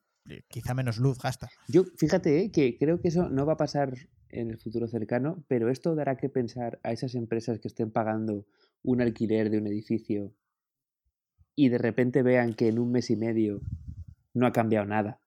[0.48, 1.50] quizá menos luz gasta.
[1.68, 3.94] Yo, fíjate, eh, que creo que eso no va a pasar
[4.30, 8.46] en el futuro cercano, pero esto dará que pensar a esas empresas que estén pagando
[8.84, 10.34] un alquiler de un edificio
[11.56, 13.62] y de repente vean que en un mes y medio
[14.34, 15.20] no ha cambiado nada.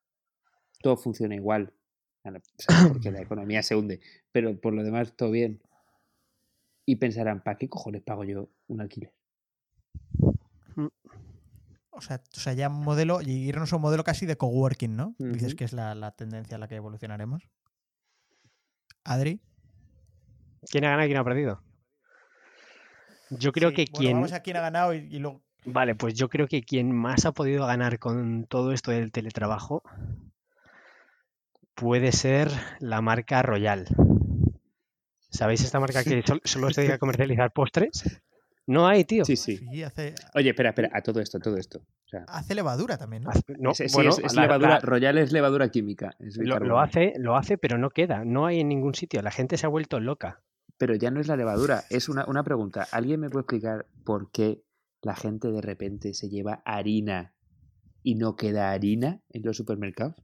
[0.81, 1.75] Todo funciona igual.
[2.23, 4.01] Bueno, o sea, Porque la economía se hunde,
[4.31, 5.61] pero por lo demás todo bien.
[6.87, 9.13] Y pensarán, ¿para qué cojones pago yo un alquiler?
[11.95, 14.97] O sea, o sea, ya un modelo, y irnos a un modelo casi de coworking,
[14.97, 15.15] ¿no?
[15.19, 17.49] Dices que es la, la tendencia a la que evolucionaremos.
[19.05, 19.41] Adri.
[20.71, 21.63] ¿Quién ha ganado y quién ha perdido?
[23.31, 24.17] Yo creo Sí, que bueno, quien.
[24.17, 25.43] Vamos a quién ha ganado y, y luego.
[25.65, 29.83] Vale, pues yo creo que quien más ha podido ganar con todo esto del teletrabajo
[31.75, 33.87] puede ser la marca Royal.
[35.31, 38.21] ¿Sabéis esta marca que sol- solo se dedica a comercializar postres?
[38.67, 39.25] No hay, tío.
[39.25, 39.57] Sí, sí.
[39.57, 41.79] Sí, hace, Oye, espera, espera, a todo esto, a todo esto.
[41.79, 43.31] O sea, hace levadura también, ¿no?
[43.31, 46.15] Hace- no, es, sí, bueno, es, es la- levadura, la- Royal es levadura química.
[46.21, 48.25] es lo, lo hace, lo hace, pero no queda.
[48.25, 49.21] No hay en ningún sitio.
[49.23, 50.43] La gente se ha vuelto loca.
[50.79, 52.87] Pero ya no es la levadura, es una, una pregunta.
[52.93, 54.63] ¿Alguien me puede explicar por qué
[55.01, 57.35] la gente de repente se lleva harina
[58.03, 60.17] y no queda harina en los supermercados?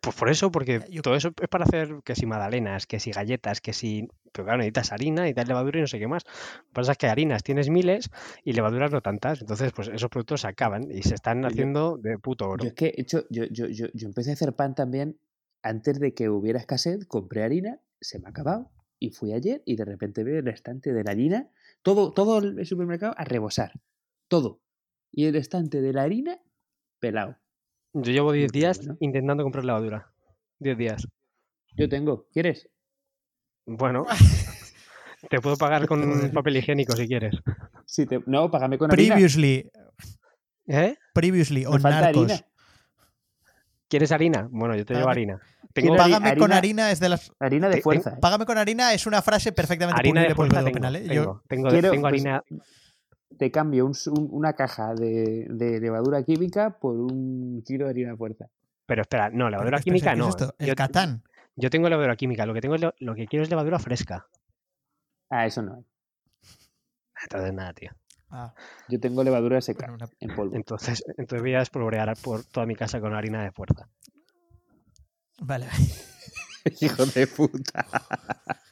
[0.00, 3.10] Pues por eso, porque yo- todo eso es para hacer que si magdalenas, que si
[3.10, 4.08] galletas, que si...
[4.32, 6.24] Pero claro, necesitas harina, necesitas levadura y no sé qué más.
[6.24, 8.10] Lo que pasa es que harinas tienes miles
[8.44, 9.40] y levaduras no tantas.
[9.42, 12.64] Entonces, pues esos productos se acaban y se están Yo- haciendo de puto oro.
[12.64, 15.18] Yo es que he hecho, yo, yo, yo, yo empecé a hacer pan también
[15.62, 19.76] antes de que hubiera escasez, compré harina, se me ha acabado y fui ayer y
[19.76, 21.50] de repente veo el estante de la harina,
[21.82, 23.72] todo, todo el supermercado a rebosar,
[24.28, 24.60] todo.
[25.12, 26.40] Y el estante de la harina
[26.98, 27.36] pelado.
[27.92, 28.96] Yo llevo 10 Qué días bueno.
[29.00, 30.10] intentando comprar levadura.
[30.58, 31.06] 10 días.
[31.76, 32.68] Yo tengo, ¿quieres?
[33.66, 34.06] Bueno,
[35.30, 37.34] te puedo pagar con papel higiénico si quieres.
[37.84, 39.14] Sí, te- no, págame con harina.
[39.16, 39.70] Previously,
[40.66, 40.96] ¿Eh?
[41.12, 42.30] previously, falta Narcos.
[42.30, 42.46] harina.
[43.88, 44.48] ¿Quieres harina?
[44.50, 45.40] Bueno, yo te llevo Págame- harina.
[45.74, 47.30] Tengo Págame con harina- harina es de las.
[47.38, 48.10] Harina de fuerza.
[48.10, 48.18] ¿eh?
[48.20, 50.64] Págame con harina es una frase perfectamente harina de punible por el fuerza.
[50.64, 50.96] Tengo, Penal.
[50.96, 51.14] ¿eh?
[51.14, 52.42] Yo- tengo, tengo, Quiero, tengo pues, harina.
[53.36, 57.90] te cambio un s- un- una caja de, de levadura química por un kilo de
[57.90, 58.46] harina de fuerza.
[58.86, 60.28] Pero espera, no, levadura química ¿qué no.
[60.28, 60.54] es esto?
[60.58, 61.22] El Yo, Catán.
[61.56, 62.46] Yo tengo levadura química.
[62.46, 64.26] Lo que tengo es lo que quiero es levadura fresca.
[65.30, 65.84] Ah, eso no hay.
[67.22, 67.90] Entonces nada, tío.
[68.30, 68.54] Ah,
[68.88, 70.56] Yo tengo levadura seca bueno, una- en polvo.
[70.56, 73.88] Entonces, entonces voy a espolvorear por toda mi casa con harina de fuerza.
[75.40, 75.66] Vale.
[76.80, 77.86] Hijo de puta.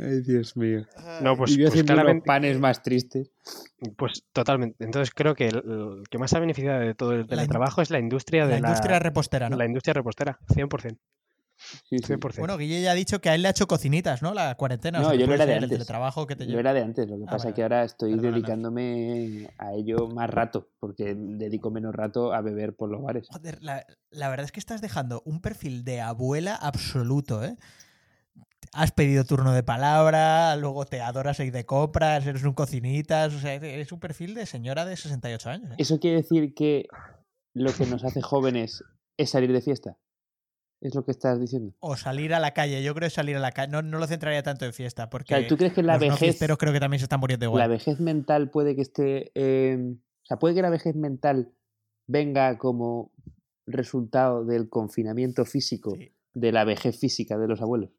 [0.00, 0.86] Ay, Dios mío.
[1.22, 3.30] No, pues, y pues claramente, panes más tristes.
[3.96, 4.84] pues totalmente.
[4.84, 7.90] Entonces creo que el, el que más se ha beneficiado de todo el teletrabajo es
[7.90, 9.56] la industria de La industria repostera, ¿no?
[9.56, 10.98] la industria repostera, 100%.
[11.60, 12.12] Sí, sí.
[12.14, 12.38] 100%.
[12.38, 14.32] Bueno, Guille ya ha dicho que a él le ha hecho cocinitas, ¿no?
[14.32, 15.00] La cuarentena.
[15.00, 15.70] o No, sea, que yo puede era de el antes.
[15.70, 16.60] teletrabajo que te Yo lleva.
[16.60, 18.32] era de antes, lo que Ah, pasa es que ahora estoy Perdóname.
[18.36, 23.26] dedicándome a ello más rato, porque dedico menos rato a beber por los bares.
[23.28, 27.56] Joder, la, la verdad es que estás dejando un perfil de abuela absoluto, ¿eh?
[28.72, 33.38] Has pedido turno de palabra, luego te adoras ir de compras, eres un cocinitas, o
[33.38, 35.70] sea, eres un perfil de señora de 68 años.
[35.72, 35.76] ¿eh?
[35.78, 36.86] ¿Eso quiere decir que
[37.54, 38.84] lo que nos hace jóvenes
[39.16, 39.98] es salir de fiesta?
[40.80, 41.74] ¿Es lo que estás diciendo?
[41.80, 43.72] O salir a la calle, yo creo que salir a la calle.
[43.72, 46.18] No, no lo centraría tanto en fiesta, porque Claro, ¿Tú crees que la los vejez,
[46.20, 47.58] fiesteros creo que también se están muriendo igual.
[47.60, 49.32] la vejez mental puede que esté...
[49.34, 49.76] eh,
[50.22, 51.52] o sea, puede que la vejez mental
[52.06, 53.10] venga como
[53.66, 56.12] resultado del confinamiento físico, Sí.
[56.34, 57.90] de la vejez física de los abuelos.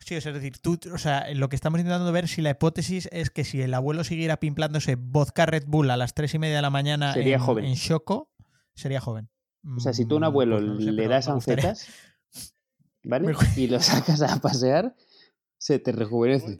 [0.00, 3.30] Sí, es decir, tú, o sea, lo que estamos intentando ver si la hipótesis es
[3.30, 6.62] que si el abuelo siguiera pimplándose vodka Red Bull a las tres y media de
[6.62, 7.64] la mañana Sería en, joven.
[7.64, 8.30] en Choco,
[8.74, 9.30] sería joven.
[9.76, 11.88] O sea, si tú a un Mm, abuelo pues no lo sé, le das ancetas,
[13.02, 13.28] ¿vale?
[13.28, 14.94] Me Y lo sacas a pasear,
[15.56, 16.58] se te rejuvenece.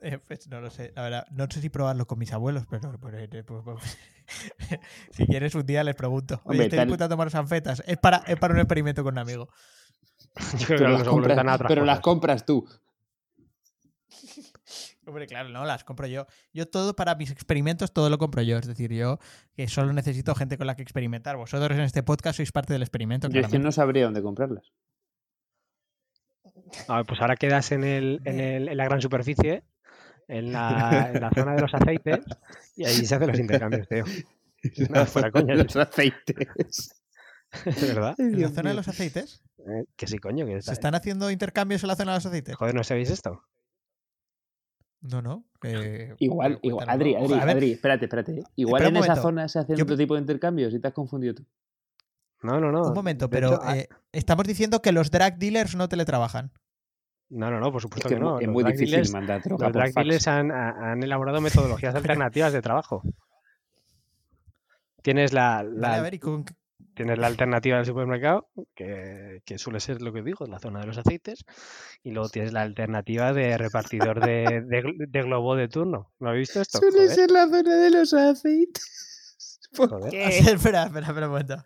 [0.00, 2.98] Eh, pues no lo sé, la verdad, no sé si probarlo con mis abuelos, pero,
[3.00, 3.98] pero, eh, pues, pues,
[5.12, 6.36] si quieres un día les pregunto.
[6.44, 7.82] Oye, Hombre, estoy tal- a tomar anfetas.
[7.86, 9.48] Es para, es para un experimento con un amigo.
[10.58, 12.66] Yo creo que las compras, a pero las compras tú.
[15.06, 16.26] Hombre, claro, no, las compro yo.
[16.52, 18.56] Yo todo para mis experimentos, todo lo compro yo.
[18.56, 19.18] Es decir, yo
[19.54, 21.36] que solo necesito gente con la que experimentar.
[21.36, 23.28] Vosotros en este podcast sois parte del experimento.
[23.28, 24.72] Yo es que no sabría dónde comprarlas.
[26.88, 29.64] Ah, pues ahora quedas en, el, en, el- en la gran superficie,
[30.28, 32.20] en la, en la zona de los aceites,
[32.76, 34.04] y ahí se hacen los intercambios, tío.
[34.88, 37.01] No, fuera coña, Los aceites.
[37.64, 38.14] ¿De verdad?
[38.18, 39.42] ¿En la zona de los aceites?
[39.58, 40.46] Eh, que sí, coño.
[40.46, 42.56] Que ¿Se está- están haciendo intercambios en la zona de los aceites?
[42.56, 43.42] Joder, ¿no sabéis esto?
[45.02, 45.44] No, no.
[45.64, 46.88] eh, Igual, pero igual.
[46.88, 47.14] Adri.
[47.16, 48.38] Adri, Adri, espérate, espérate.
[48.38, 48.44] ¿eh?
[48.56, 50.94] Igual Espera en esa zona se hacen Yo- otro tipo de intercambios y te has
[50.94, 51.46] confundido tú.
[52.42, 52.82] No, no, no.
[52.88, 56.52] Un momento, pero hecho, ah, eh, estamos diciendo que los drag dealers no teletrabajan.
[57.30, 58.38] No, no, no, por Es supuesto que no.
[58.38, 59.94] es Los muy drag difícil dealers- mandar droga Los drag fax.
[60.04, 61.94] dealers han, ha- han elaborado metodologías
[62.30, 63.02] alternativas de trabajo.
[65.02, 66.54] Tienes la, la- Vale, a ver, ¿y con qué-
[66.94, 70.86] tienes la alternativa del supermercado, que, que suele ser lo que digo, la zona de
[70.86, 71.44] los aceites,
[72.02, 76.12] y luego tienes la alternativa de repartidor de, de, de globo de turno.
[76.20, 76.78] ¿No habéis visto esto?
[76.78, 79.60] Suele Joder, ser la zona de los aceites.
[79.76, 80.10] ¿Por Joder.
[80.10, 80.28] qué?
[80.38, 81.56] espera, espera, espera un momento.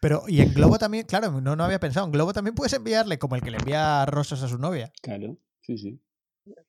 [0.00, 2.06] Pero, y en Globo también, claro, no, no había pensado.
[2.06, 4.90] En Globo también puedes enviarle como el que le envía rosas a su novia.
[5.02, 6.00] Claro, sí, sí.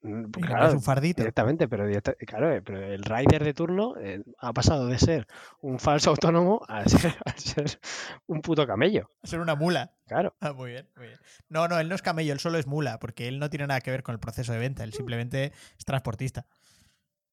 [0.02, 1.22] Mm, envías Claro, un fardito.
[1.22, 5.26] directamente, pero, directa- claro, eh, pero el rider de turno eh, ha pasado de ser
[5.60, 7.78] un falso autónomo a ser, a ser
[8.26, 9.10] un puto camello.
[9.22, 9.92] A ser una mula.
[10.06, 10.34] Claro.
[10.40, 11.18] Ah, muy bien, muy bien.
[11.48, 13.80] No, no, él no es camello, él solo es mula, porque él no tiene nada
[13.80, 16.46] que ver con el proceso de venta, él simplemente es transportista.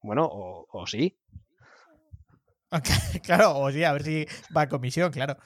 [0.01, 1.17] Bueno, o, o sí.
[3.23, 4.25] Claro, o sí, a ver si
[4.55, 5.37] va a comisión, claro.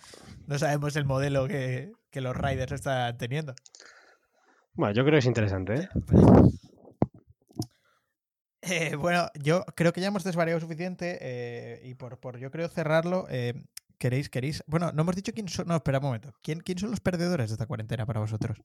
[0.47, 3.55] No sabemos el modelo que, que los riders están teniendo.
[4.73, 5.89] Bueno, yo creo que es interesante, ¿eh?
[8.65, 12.69] Eh, bueno, yo creo que ya hemos desvariado suficiente eh, y por, por yo creo
[12.69, 13.53] cerrarlo, eh,
[13.97, 14.63] queréis, queréis.
[14.67, 15.67] Bueno, no hemos dicho quién son.
[15.67, 16.33] No, espera un momento.
[16.41, 18.57] ¿Quién, quién son los perdedores de esta cuarentena para vosotros?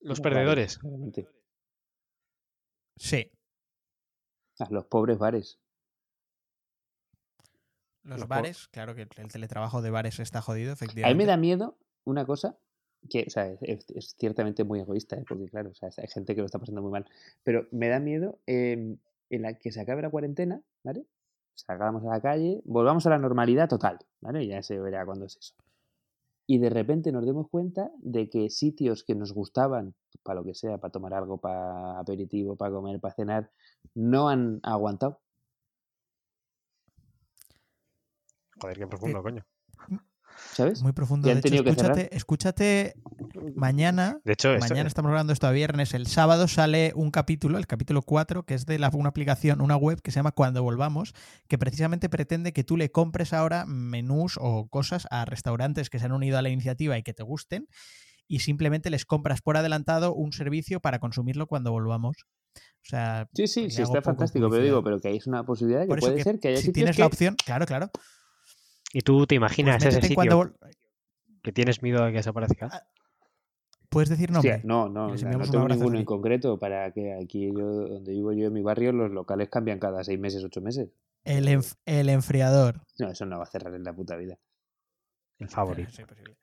[0.00, 0.78] Los perdedores.
[0.78, 1.28] claramente.
[2.96, 3.30] Sí,
[4.58, 5.58] Ah, los pobres bares.
[8.02, 8.68] los Los po- bares.
[8.68, 11.14] Claro que el teletrabajo de bares está jodido, A efectivamente.
[11.14, 12.58] mí me da miedo una cosa
[13.08, 13.86] que, o sea, es,
[14.18, 15.24] ciertamente muy egoísta, ¿eh?
[15.26, 17.06] porque claro, o sea, hay gente que lo está pasando muy mal,
[17.42, 18.96] pero me da miedo eh,
[19.30, 21.06] en la que se acabe la cuarentena, ¿vale?
[21.54, 24.46] Salgamos a la calle, volvamos a la normalidad total, ¿vale?
[24.46, 25.54] Ya se verá cuándo es eso.
[26.46, 29.94] Y de repente nos demos cuenta de que sitios que nos gustaban,
[30.24, 33.50] para lo que sea, para tomar algo, para aperitivo, para comer, para cenar,
[33.94, 35.20] no han aguantado.
[38.60, 39.44] Joder, qué profundo, coño.
[40.52, 40.82] ¿Sabes?
[40.82, 41.28] Muy profundo.
[41.28, 42.94] De hecho, escúchate, escúchate
[43.54, 44.20] mañana.
[44.24, 45.94] De hecho, esto- Mañana estamos grabando esto a viernes.
[45.94, 49.76] El sábado sale un capítulo, el capítulo 4, que es de la- una aplicación, una
[49.76, 51.14] web que se llama Cuando Volvamos,
[51.48, 56.06] que precisamente pretende que tú le compres ahora menús o cosas a restaurantes que se
[56.06, 57.66] han unido a la iniciativa y que te gusten,
[58.26, 62.16] y simplemente les compras por adelantado un servicio para consumirlo cuando volvamos.
[62.56, 65.88] O sea, Sí, sí, sí, está fantástico, pero digo, pero que hay una posibilidad de
[65.88, 67.02] que puede que ser que haya si sitios tienes que...
[67.02, 67.90] la opción, claro, claro.
[68.92, 70.58] Y tú te Pues imaginas ese métete en sitio cuando
[71.42, 72.68] que tienes miedo de que desaparezca.
[72.72, 72.82] Ah,
[73.88, 74.60] Puedes decir nombre.
[74.62, 78.32] no, no, o sea, no tengo ninguno en concreto para que aquí yo, donde vivo
[78.32, 80.90] yo en mi barrio, los locales cambian cada seis meses, ocho meses.
[81.24, 82.80] El, enf- el enfriador.
[83.00, 84.38] No, eso no va a cerrar en la puta vida.
[85.40, 85.90] El favorito.
[85.90, 86.36] Sí, posible.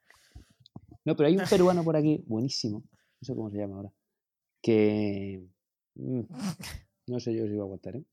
[1.06, 2.84] No, pero hay un peruano por aquí, buenísimo,
[3.22, 3.92] no sé cómo se llama ahora,
[4.62, 5.42] que...
[5.96, 6.22] mm,
[7.08, 8.04] no sé yo si va a aguantar, ¿eh?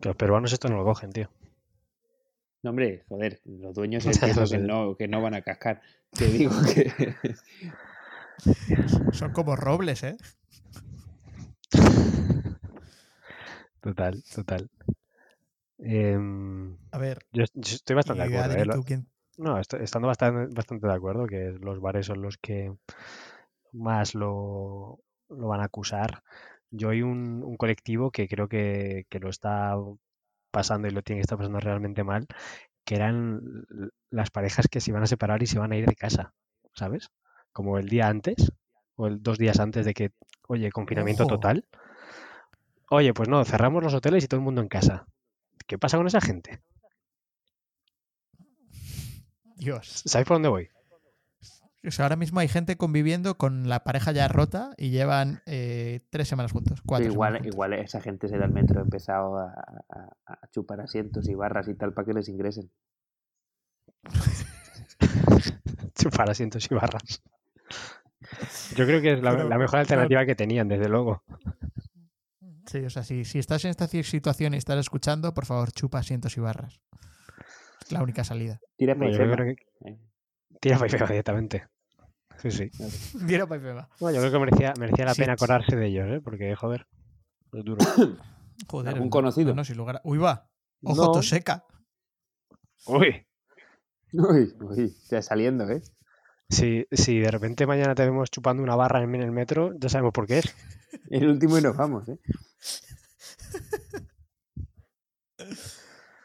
[0.00, 1.28] Que los peruanos esto no lo cogen, tío.
[2.64, 5.82] No, hombre, joder, los dueños entiendo que no, que no van a cascar.
[6.10, 6.90] Te digo que...
[9.12, 10.16] Son como robles, ¿eh?
[13.80, 14.70] Total, total.
[15.78, 17.18] Em, A ver.
[17.32, 18.52] yo, yo estoy bastante de acuerdo.
[18.52, 18.64] Adri, ¿eh?
[18.64, 19.06] Lo- ¿tú quién-
[19.36, 22.72] No, estoy, estando bastante, bastante de acuerdo que los bares son los que
[23.72, 26.22] más lo, lo van a acusar.
[26.70, 29.74] Yo hay un, un colectivo que creo que, que lo está
[30.54, 32.26] pasando y lo tiene que estar pasando realmente mal,
[32.84, 33.42] que eran
[34.10, 36.32] las parejas que se iban a separar y se van a ir de casa,
[36.74, 37.10] ¿sabes?
[37.52, 38.52] Como el día antes
[38.94, 40.12] o el dos días antes de que,
[40.46, 41.66] oye, confinamiento total.
[42.88, 45.06] Oye, pues no, cerramos los hoteles y todo el mundo en casa.
[45.66, 46.60] ¿Qué pasa con esa gente?
[49.56, 50.02] Dios.
[50.06, 50.68] ¿Sabes por dónde voy?
[51.86, 56.00] O sea, ahora mismo hay gente conviviendo con la pareja ya rota y llevan eh,
[56.10, 56.80] tres semanas juntos.
[56.86, 57.54] Cuatro igual, semanas juntos.
[57.54, 59.52] igual esa gente se da al metro ha empezado a,
[59.90, 62.70] a- a chupar asientos y barras y tal para que les ingresen.
[65.94, 67.22] Chupar asientos y barras.
[68.74, 71.22] Yo creo que es la, Pero, la mejor alternativa que tenían, desde luego.
[72.66, 75.70] Sí, o sea, si, si estás en esta ci- situación y estás escuchando, por favor,
[75.72, 76.80] chupa asientos y barras.
[77.84, 78.60] Es la única salida.
[78.76, 79.34] Tira yo Paifema.
[79.34, 79.98] creo que Eh,
[80.60, 81.66] tira para directamente.
[82.42, 82.70] Sí, sí.
[83.20, 83.88] Mira, pa' ahí me va.
[84.00, 85.22] Bueno, yo creo que merecía, merecía la Sí.
[85.22, 86.20] pena acordarse de ellos, ¿eh?
[86.22, 86.86] Porque, joder,
[87.52, 87.78] es duro.
[88.68, 88.88] Joder.
[88.94, 89.48] ¿Algún no- conocido?
[89.50, 90.48] No, no, sin lugar a- Uy, va.
[90.82, 91.12] Ojo, No.
[91.12, 91.64] toseca.
[92.86, 93.26] Uy,
[94.12, 95.82] Uy, uy, ya saliendo, ¿eh?
[96.50, 100.12] si, si de repente mañana te vemos chupando una barra en el metro, ya sabemos
[100.12, 100.44] por qué es.
[101.10, 102.18] El último y nos vamos, ¿eh?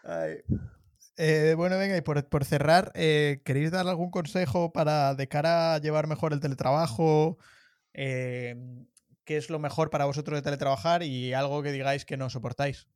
[1.21, 5.73] Eh, bueno, venga, y por, por cerrar, eh, ¿queréis dar algún consejo para de cara
[5.73, 7.37] a llevar mejor el teletrabajo?
[7.93, 8.55] Eh,
[9.25, 12.87] ¿Qué es lo mejor para vosotros de teletrabajar y algo que digáis que no soportáis?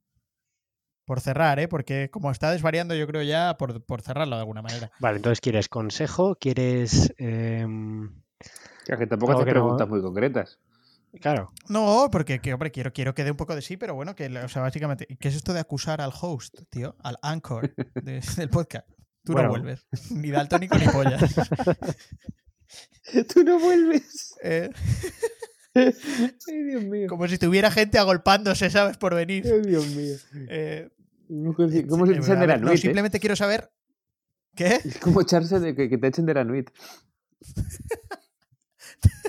[1.04, 1.68] Por cerrar, ¿eh?
[1.68, 4.90] Porque como está desvariando, yo creo ya por, por cerrarlo de alguna manera.
[5.00, 6.36] Vale, entonces, ¿quieres consejo?
[6.36, 7.14] ¿Quieres...?
[7.18, 8.22] em,
[8.86, 10.60] que tampoco haces que no- preguntas muy concretas.
[11.22, 14.16] Claro, No, porque que, hombre, quiero, quiero que dé un poco de sí, pero bueno,
[14.16, 16.96] que, o sea, básicamente, ¿qué es esto de acusar al host, tío?
[17.04, 18.88] Al anchor de- del podcast.
[19.24, 19.50] Tú Bueno.
[19.50, 19.86] no vuelves.
[20.12, 21.24] Ni daltónico ni pollas.
[23.34, 24.36] Tú no vuelves.
[24.44, 24.70] Eh,
[25.76, 27.08] Ay, Dios mío.
[27.08, 28.98] como si tuviera gente agolpándose, ¿sabes?
[28.98, 29.44] Por venir.
[29.46, 30.16] Ay, Dios mío.
[30.50, 30.90] Eh,
[31.28, 31.54] ¿Cómo
[31.88, 32.82] cómo eh, echen a de la no, nuit, eh?
[32.82, 33.72] simplemente quiero saber.
[34.56, 34.80] ¿Qué?
[34.84, 36.70] Es como echarse de que, que te echen de la nuit.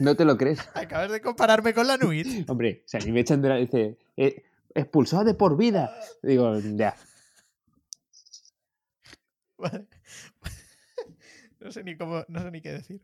[0.01, 0.61] No te lo crees.
[0.75, 2.27] Acabas de compararme con la Nuit.
[2.49, 3.57] Hombre, si a mí me echan de la...
[3.57, 4.43] Dice, eh,
[4.75, 5.95] expulsado de por vida.
[6.23, 6.95] Digo, ya.
[9.59, 9.87] Vale.
[11.61, 13.01] No sé ni cómo, no sé ni qué decir.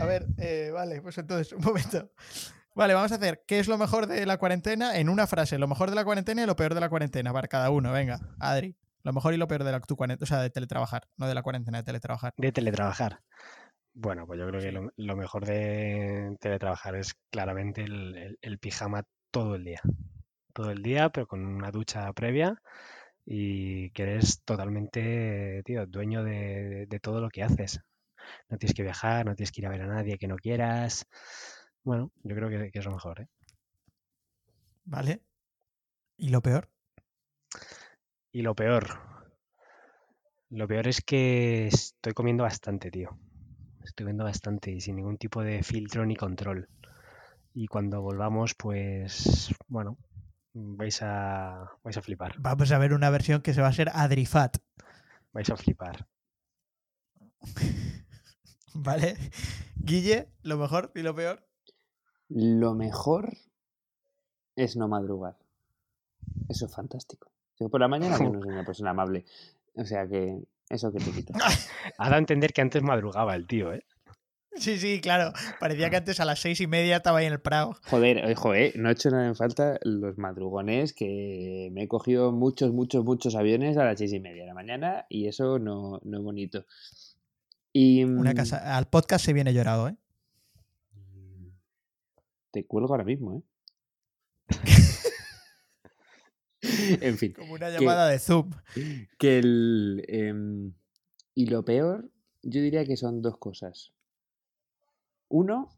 [0.00, 2.10] A ver, eh, vale, pues entonces, un momento.
[2.74, 4.98] Vale, vamos a hacer ¿qué es lo mejor de la cuarentena?
[4.98, 7.48] En una frase, lo mejor de la cuarentena y lo peor de la cuarentena, para
[7.48, 7.90] cada uno.
[7.90, 8.76] Venga, Adri.
[9.02, 11.34] Lo mejor y lo peor de la tu cuarentena, o sea, de teletrabajar, no de
[11.34, 12.34] la cuarentena, de teletrabajar.
[12.36, 13.20] de teletrabajar.
[14.02, 18.58] Bueno, pues yo creo que lo, lo mejor de teletrabajar es claramente el, el- el
[18.58, 19.80] pijama todo el día.
[20.54, 22.62] Todo el día, pero con una ducha previa
[23.26, 27.80] y que eres totalmente, tío, dueño de, de todo lo que haces.
[28.50, 31.06] No tienes que viajar, no tienes que ir a ver a nadie que no quieras.
[31.84, 33.28] Bueno, yo creo que, que es lo mejor, ¿eh?
[34.84, 35.22] ¿Vale?
[36.18, 36.70] ¿Y lo peor?
[38.32, 38.98] Y lo peor.
[40.50, 43.18] Lo peor es que estoy comiendo bastante, tío.
[43.84, 46.68] Estoy comiendo bastante y sin ningún tipo de filtro ni control.
[47.54, 49.96] Y cuando volvamos, pues, bueno,
[50.54, 52.34] vais a, vais a flipar.
[52.38, 54.58] Vamos a ver una versión que se va a ser Adrifat.
[55.32, 56.06] Vais a flipar.
[58.74, 59.16] ¿Vale?
[59.76, 61.46] Guille, lo mejor y lo peor.
[62.28, 63.36] Lo mejor
[64.56, 65.36] es no madrugar.
[66.48, 67.30] Eso es fantástico.
[67.58, 69.24] Yo por la mañana yo no soy una persona amable.
[69.74, 71.34] O sea que eso que te quita.
[71.98, 73.84] Ha dado a entender que antes madrugaba el tío, ¿eh?
[74.56, 75.32] Sí, sí, claro.
[75.58, 77.76] Parecía que antes a las seis y media estaba ahí en el Prado.
[77.88, 82.32] Joder, ojo, eh, no he hecho nada en falta los madrugones que me he cogido
[82.32, 86.00] muchos, muchos, muchos aviones a las seis y media de la mañana y eso no,
[86.04, 86.66] no es bonito.
[87.72, 89.96] Y Una mm, casa, al podcast se viene llorado, ¿eh?
[92.50, 93.42] Te cuelgo ahora mismo, ¿eh?
[97.00, 98.50] en fin, Como una llamada de Zoom.
[99.18, 100.04] que el...
[100.08, 100.72] em,
[101.34, 102.10] y lo peor,
[102.42, 103.92] yo diría que son dos cosas.
[105.28, 105.70] Uno,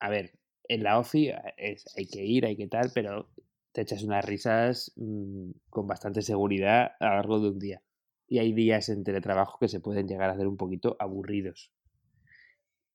[0.00, 3.30] a ver, en la OFI es, hay que ir, hay que tal, pero
[3.72, 7.82] te echas unas risas mm, con bastante seguridad a lo largo de un día.
[8.26, 11.72] Y hay días en teletrabajo que se pueden llegar a hacer un poquito aburridos.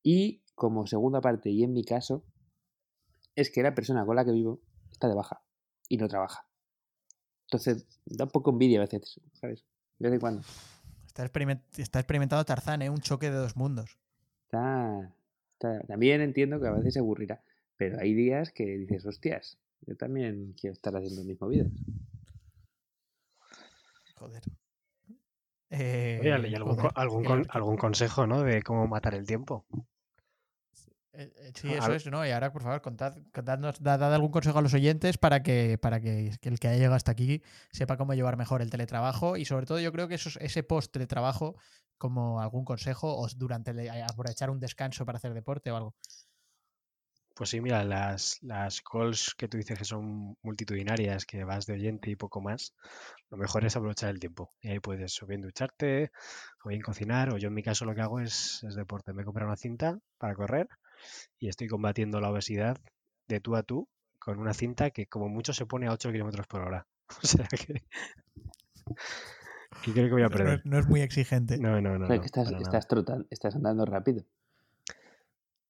[0.03, 2.25] Y como segunda parte, y en mi caso,
[3.35, 4.61] es que la persona con la que vivo
[4.91, 5.41] está de baja
[5.89, 6.47] y no trabaja.
[7.53, 9.63] Entonces, da un poco envidia a veces, ¿sabes?
[9.99, 10.41] De vez en cuando.
[11.05, 12.89] Está, experiment- está experimentando Tarzán, ¿eh?
[12.89, 13.99] Un choque de dos mundos.
[14.45, 15.13] Está,
[15.53, 17.43] está- También entiendo que a veces se aburrirá,
[17.77, 21.69] pero hay días que dices, hostias, yo también quiero estar haciendo mis movidas.
[24.15, 24.41] Joder.
[25.69, 28.41] Eh, Oye, ¿y algún, joder, algún, algún consejo, ¿no?
[28.41, 29.63] De cómo matar el tiempo.
[31.15, 32.25] Eh, eh, Sí, eso es, ¿no?
[32.25, 35.77] Y ahora, por favor, contad, contadnos, dad, dad algún consejo a los oyentes para que,
[35.79, 39.37] para que, que el que haya llegado hasta aquí sepa cómo llevar mejor el teletrabajo
[39.37, 41.55] y sobre todo yo creo que eso, es- ese post teletrabajo,
[41.99, 45.95] como algún consejo o durante el- aprovechar un descanso para hacer deporte o algo.
[47.35, 51.73] Pues sí, mira, las, las calls que tú dices que son multitudinarias, que vas de
[51.73, 52.75] oyente y poco más,
[53.31, 54.53] lo mejor es aprovechar el tiempo.
[54.61, 56.11] Y ahí puedes o bien ducharte,
[56.63, 59.13] o bien cocinar, o yo en mi caso lo que hago es, es deporte.
[59.13, 60.67] Me he comprado una cinta para correr
[61.39, 62.77] y estoy combatiendo la obesidad
[63.27, 63.87] de tú a tú
[64.19, 66.87] con una cinta que como mucho se pone a 8 kilómetros por hora.
[67.23, 67.83] O sea que...
[69.85, 70.61] Y creo que voy a No, perder.
[70.65, 71.57] no es muy exigente.
[71.57, 72.07] No, no, no.
[72.07, 74.23] Que estás, estás trotando, estás andando rápido.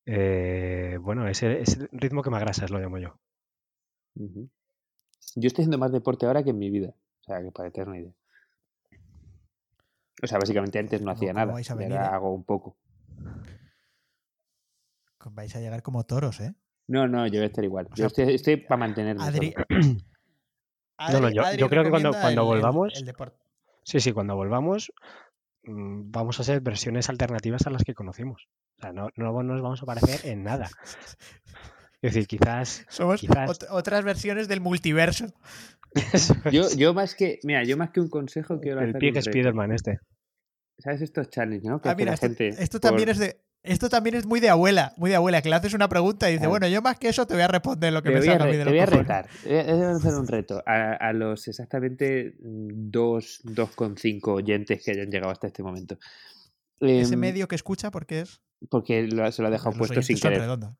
[0.05, 3.17] Eh, bueno, ese es el ritmo que me agrasas, lo llamo yo.
[4.15, 6.93] Yo estoy haciendo más deporte ahora que en mi vida.
[7.21, 8.13] O sea, que para que una idea.
[10.21, 11.53] O sea, básicamente antes no ¿Cómo- hacía nada.
[11.53, 12.15] venir, ahora eh?
[12.15, 12.75] hago un poco.
[15.31, 16.53] Vais a llegar como toros, ¿eh?
[16.87, 17.85] No, no, yo voy a estar igual.
[17.87, 19.23] O yo sea, estoy, estoy para mantenerme.
[19.25, 19.53] Adri.
[21.11, 23.37] No, no, yo- yo creo que cuando- cuando el- el- volvamos- el deporte.
[23.83, 24.91] Sí, sí, cuando volvamos
[25.63, 28.47] mm, vamos a ser versiones alternativas a las que conocimos.
[28.77, 30.69] O sea, no, no nos vamos a parecer en nada.
[32.01, 32.85] Es decir, quizás...
[32.89, 35.27] Somos Quizás- ot- otras versiones del multiverso.
[36.51, 39.13] Yo, yo más que, mira, yo más que un consejo quiero el hacer pie un
[39.13, 39.31] que reto.
[39.31, 39.99] Spiderman este.
[40.79, 41.79] ¿Sabes estos challenges, no?
[41.81, 43.39] Que Ah, mira, la esto, gente esto también por- es de.
[43.63, 46.33] Esto también es muy de abuela, muy de abuela, que le haces una pregunta y
[46.33, 46.49] dice, Claro.
[46.51, 48.47] bueno, yo más que eso te voy a responder lo que Te me salga a
[48.47, 49.07] mí de te voy a cojones".
[49.07, 49.29] retar.
[49.45, 55.09] Voy a, hacer un reto a, a los exactamente mm, dos- 2,5 oyentes que hayan
[55.09, 55.97] llegado hasta este momento.
[56.81, 58.41] Ese Em, medio que escucha porque es.
[58.69, 60.39] Porque lo- se lo ha dejado puesto sin querer.
[60.39, 60.75] redondos.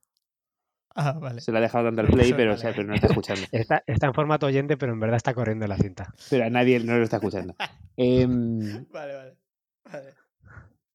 [0.96, 1.40] Ah, vale.
[1.40, 2.76] Se lo ha dejado dando al play, Eso, pero, o vale, sea, vale.
[2.76, 3.42] pero no está escuchando.
[3.54, 6.14] Está, está en formato oyente, pero en verdad está corriendo la cinta.
[6.30, 7.56] Pero a nadie no lo está escuchando.
[7.96, 9.38] Em, Vale, vale.
[9.92, 10.14] vale.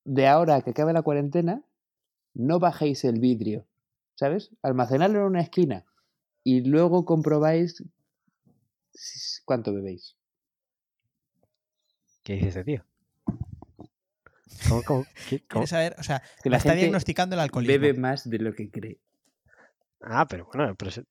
[0.05, 1.63] de ahora que acabe la cuarentena,
[2.39, 3.67] no bajéis el vidrio,
[4.15, 4.51] ¿sabes?
[4.63, 5.85] Almacenadlo en una esquina
[6.45, 7.85] y luego comprobáis
[9.45, 10.17] cuánto bebéis.
[12.23, 12.85] ¿Qué dice ese tío?
[14.69, 15.65] ¿Cómo, cómo, qué- cómo?
[15.65, 15.95] ¿Quieres saber?
[15.99, 17.73] O sea, Que la está gente diagnosticando el alcoholismo.
[17.81, 18.99] Bebe más de lo que cree.
[20.01, 21.05] Ah, pero bueno, pero se-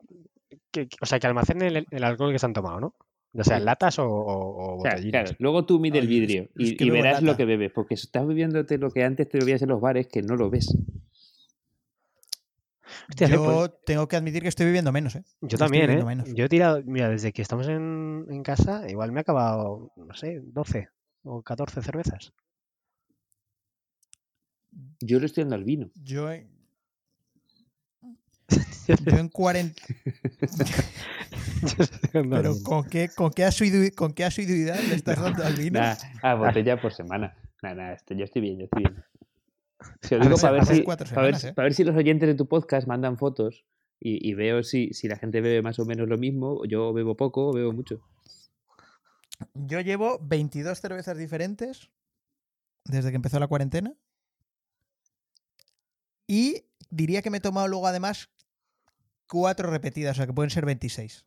[0.71, 2.95] que- o sea, que almacenen el, el alcohol que se han tomado, ¿no?
[3.34, 6.43] Ya sea en latas o, o- o O sea, claro, luego tú mide el vidrio
[6.55, 9.38] es y, que y verás lo que bebes, porque estás bebiéndote lo que antes te
[9.38, 10.75] bebías en los bares que no lo ves.
[13.09, 15.23] Hostia, Yo pues- tengo que admitir que estoy viviendo menos, ¿eh?
[15.41, 16.03] Yo estoy también, ¿eh?
[16.03, 16.33] menos.
[16.33, 20.13] Yo he tirado, mira, desde que estamos en, en casa, igual me he acabado, no
[20.13, 20.89] sé, 12
[21.23, 22.33] o 14 cervezas.
[24.99, 25.89] Yo le estoy dando al vino.
[25.95, 26.49] Yo en,
[29.05, 29.81] yo en 40.
[32.13, 35.79] Pero ¿con qué, con, qué asidu- ¿con qué asiduidad le estás dando al vino?
[35.79, 37.35] Nah, a botella por semana.
[37.61, 39.03] Nada, nada, esto- yo estoy bien, yo estoy bien.
[40.01, 41.53] Se lo A digo ver, para ver, si, para, ver, ¿eh?
[41.53, 43.65] para ver si los oyentes de tu podcast mandan fotos
[43.99, 46.93] y, y veo si, si la gente bebe más o menos lo mismo, o yo
[46.93, 48.01] bebo poco o bebo mucho.
[49.53, 51.89] Yo llevo 22 cervezas diferentes
[52.86, 53.95] desde que empezó la cuarentena.
[56.25, 58.30] Y diría que me he tomado luego además
[59.28, 61.25] cuatro repetidas, o sea que pueden ser 26.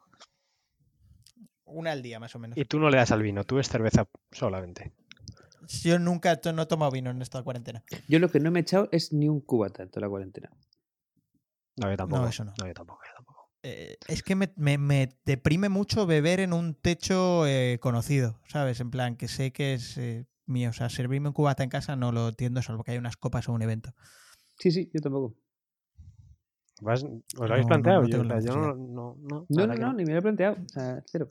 [1.65, 2.59] Una al día más o menos.
[2.59, 4.93] Y tú no le das al vino, tú es cerveza solamente.
[5.83, 7.83] Yo nunca to- no he tomado vino en esta cuarentena.
[8.09, 10.51] Yo lo que no me he echado es ni un cubata en toda la cuarentena.
[11.77, 12.27] No, yo tampoco.
[12.27, 12.53] eso no.
[12.57, 13.51] yo tampoco, yo tampoco.
[13.63, 18.81] Eh, es que me, me- me deprime mucho beber en un techo eh, conocido, ¿sabes?
[18.81, 20.71] En plan, que sé que es eh, mío.
[20.71, 23.49] O sea, servirme un cubata en casa no lo entiendo, salvo que haya unas copas
[23.49, 23.93] o un evento.
[24.59, 25.35] Sí, sí, yo tampoco.
[26.81, 28.03] Vas- ¿Os lo habéis No, no, planteado?
[28.03, 30.57] no yo, no, no, no, No, no, no, ni me lo he planteado.
[30.65, 31.29] O sea, cero.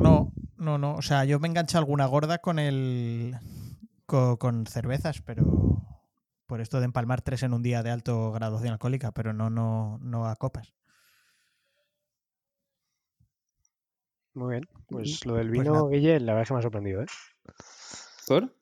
[0.00, 0.94] No, no, no.
[0.94, 3.36] O sea, yo me engancho a alguna gorda con el.
[4.10, 5.44] Co- con, cervezas, pero.
[6.46, 9.98] Por esto de empalmar tres en un día de alto graduación alcohólica, pero no, no,
[10.02, 10.74] no a copas.
[14.34, 14.64] Muy bien.
[14.88, 15.88] Pues lo del Pues vino, nada.
[15.88, 17.06] Guille, la verdad es que me ha sorprendido, ¿eh?
[18.26, 18.52] ¿Por?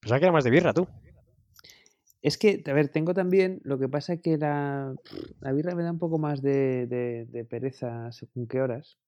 [0.00, 0.88] Pensaba que era más de birra, tú.
[2.20, 4.92] Es que, a ver, tengo también, lo que pasa es que la,
[5.40, 8.98] la birra me da un poco más de, de- de pereza según qué horas.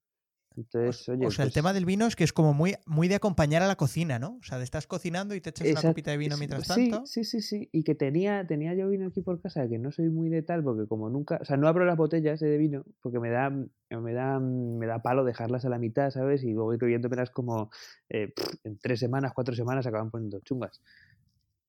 [0.57, 3.09] Entonces, oye, o sea, el pues, tema del vino es que es como muy, muy
[3.09, 4.39] de acompañar a la cocina, ¿no?
[4.41, 7.07] O sea, de estás cocinando y te echas una copita de vino mientras sí, tanto.
[7.07, 7.69] Sí, sí, sí.
[7.73, 10.65] Y que tenía, tenía yo vino aquí por casa, que no soy muy de tal,
[10.65, 14.13] porque como nunca, o sea, no abro las botellas de vino, porque me da, me
[14.15, 16.43] da, me da palo dejarlas a la mitad, ¿sabes?
[16.43, 17.71] Y luego ir bebiéndomelas como
[18.09, 18.33] eh,
[18.65, 20.81] en tres semanas, cuatro semanas se acaban poniendo chungas.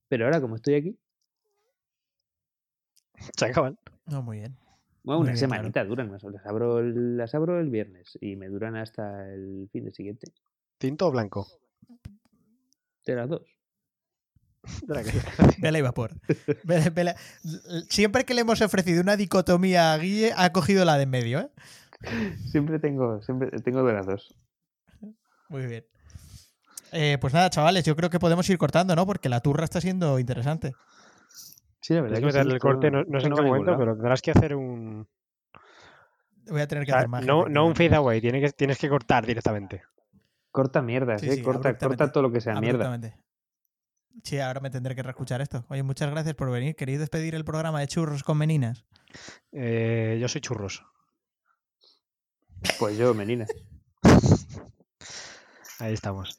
[0.08, 0.98] Pero ahora, como estoy aquí,
[3.38, 3.78] Se acaban.
[4.06, 4.56] No, muy bien.
[5.16, 5.54] Bueno, una bien, claro.
[5.56, 6.24] semanita duran más.
[6.24, 9.92] o Las abro, el- las abro el viernes y me duran hasta el fin de
[9.92, 10.32] siguiente.
[10.78, 11.48] ¿Tinto o blanco?
[13.06, 13.42] De las dos.
[15.60, 16.12] Vela y vapor.
[16.64, 17.16] Vela- vela-
[17.90, 21.40] Siempre que le hemos ofrecido una dicotomía a Guille, ha cogido la de en medio,
[21.40, 21.50] ¿eh?
[22.52, 24.36] Siempre tengo, siempre tengo de las dos.
[25.50, 25.86] Muy bien.
[26.92, 29.06] Eh, pues nada, chavales, yo creo que podemos ir cortando, ¿no?
[29.06, 30.74] Porque la turra está siendo interesante.
[31.88, 34.32] Sí, la que meterle el corte, no, no sé en qué momento, pero tendrás que
[34.32, 35.08] hacer un,
[36.50, 37.28] voy a tener que O sea, hacer magia.
[37.28, 39.84] no, no un fade away, tienes que, tienes que cortar directamente.
[40.52, 41.34] Corta mierdas, Sí, ¿eh?
[41.36, 43.00] sí, corta, corta todo lo que sea mierda.
[44.24, 45.64] Sí, ahora me tendré que reescuchar esto.
[45.70, 46.76] Oye, muchas gracias por venir.
[46.76, 48.86] ¿Queréis despedir el programa de churros con meninas?
[49.54, 50.84] Eh, yo soy churros.
[52.80, 53.46] Pues yo, menina.
[55.80, 56.38] Ahí estamos.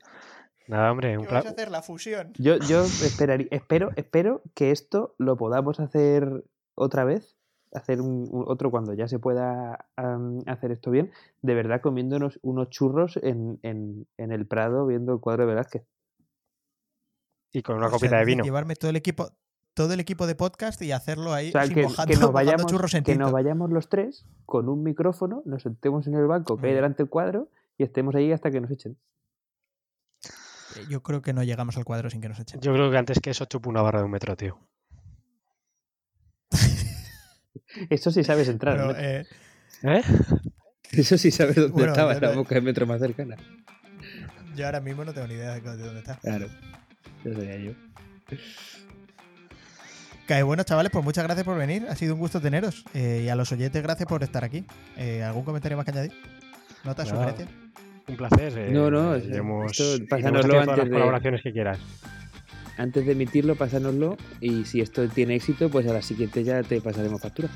[0.68, 2.32] Nada, hombre, un Que vais a hacer la fusión.
[2.38, 6.44] Yo, yo esperaría, espero, espero que esto lo podamos hacer
[6.74, 7.36] otra vez,
[7.72, 9.86] hacer un, un- otro cuando ya se pueda
[10.46, 11.10] hacer esto bien,
[11.42, 15.84] de verdad comiéndonos unos churros en, en, en el Prado viendo el cuadro de Velázquez.
[17.52, 18.44] y con una O sea, copita de vino.
[18.44, 19.30] Llevarme todo el equipo
[19.74, 22.32] todo el equipo de podcast y hacerlo ahí O sea, así que, mojando, que nos
[22.32, 26.26] vayamos, churros en que nos vayamos los tres con un micrófono, nos sentemos en el
[26.26, 26.76] banco que hay Mm.
[26.76, 27.48] delante del cuadro
[27.78, 28.98] y estemos ahí hasta que nos echen.
[30.78, 32.60] Eh, Yo creo que no llegamos al cuadro sin que nos echen.
[32.60, 34.58] Yo creo que antes que eso chupo una barra de un metro, tío.
[37.90, 38.76] Eso sí sabes entrar.
[38.76, 38.98] Pero, ¿no?
[38.98, 39.26] eh,
[39.82, 40.02] ¿Eh?
[40.92, 43.36] Eso sí sabes dónde Bueno, estaba, yo la boca de metro más cercana.
[44.56, 46.16] yo ahora mismo no tengo ni idea de de dónde está.
[46.16, 46.46] Claro.
[47.24, 47.72] Eso sería yo.
[50.26, 51.86] Que bueno, chavales, pues muchas gracias por venir.
[51.88, 52.84] Ha sido un gusto teneros.
[52.94, 54.64] Eh, y a los oyentes, gracias por estar aquí.
[54.96, 56.12] Eh, ¿Algún comentario más que añadir?
[56.84, 57.48] ¿Notas, sugerencias?
[58.08, 58.58] Un placer.
[58.58, 61.78] eh, No, no, iremos- esto iremos pásanoslo haciendo todas las antes de- colaboraciones que quieras.
[62.78, 66.80] Antes de emitirlo, pásanoslo y si esto tiene éxito, pues a la siguiente ya te
[66.80, 67.48] pasaremos factura.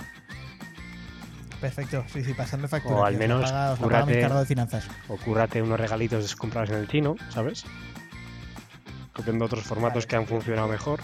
[1.60, 2.96] Perfecto, sí, sí, pasadme factura.
[2.96, 4.88] O al menos paga- cúrate- encargado de finanzas.
[5.08, 7.64] O cúrrate unos regalitos comprados en el chino, ¿sabes?
[9.12, 10.06] Copiando otros formatos Vale.
[10.08, 11.00] que han funcionado mejor.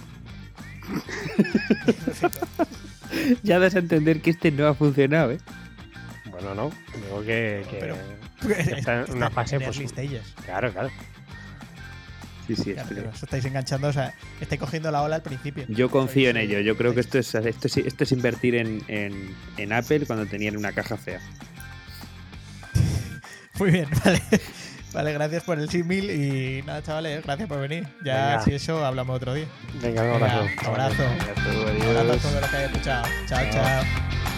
[3.42, 5.38] Ya das a entender que este no ha funcionado, ¿eh?
[6.41, 6.70] Bueno, no.
[7.05, 7.64] Digo que.
[7.70, 7.97] que- Pero-
[8.59, 9.78] está en una fase, en pues.
[10.45, 10.91] Claro, claro.
[12.47, 15.66] Sí, sí, Claro, pero estáis enganchando, o sea, estáis cogiendo la ola al principio.
[15.68, 16.61] Yo confío en ello.
[16.61, 20.24] Yo creo que esto es, esto es, esto es invertir en, en, en Apple cuando
[20.24, 21.20] tenían una caja fea.
[23.59, 24.22] Muy bien, vale.
[24.91, 27.86] Vale, gracias por el símil y nada, chavales, gracias por venir.
[28.03, 28.41] Ya, Venga.
[28.45, 29.45] si eso, hablamos otro día.
[29.82, 30.70] Venga, un Venga, abrazo.
[30.70, 31.03] abrazo.
[31.03, 31.51] Venga, tú,
[31.91, 33.05] Un abrazo a todos los que hayan escuchado.
[33.28, 33.53] Chao, Chao.
[33.53, 34.38] chao.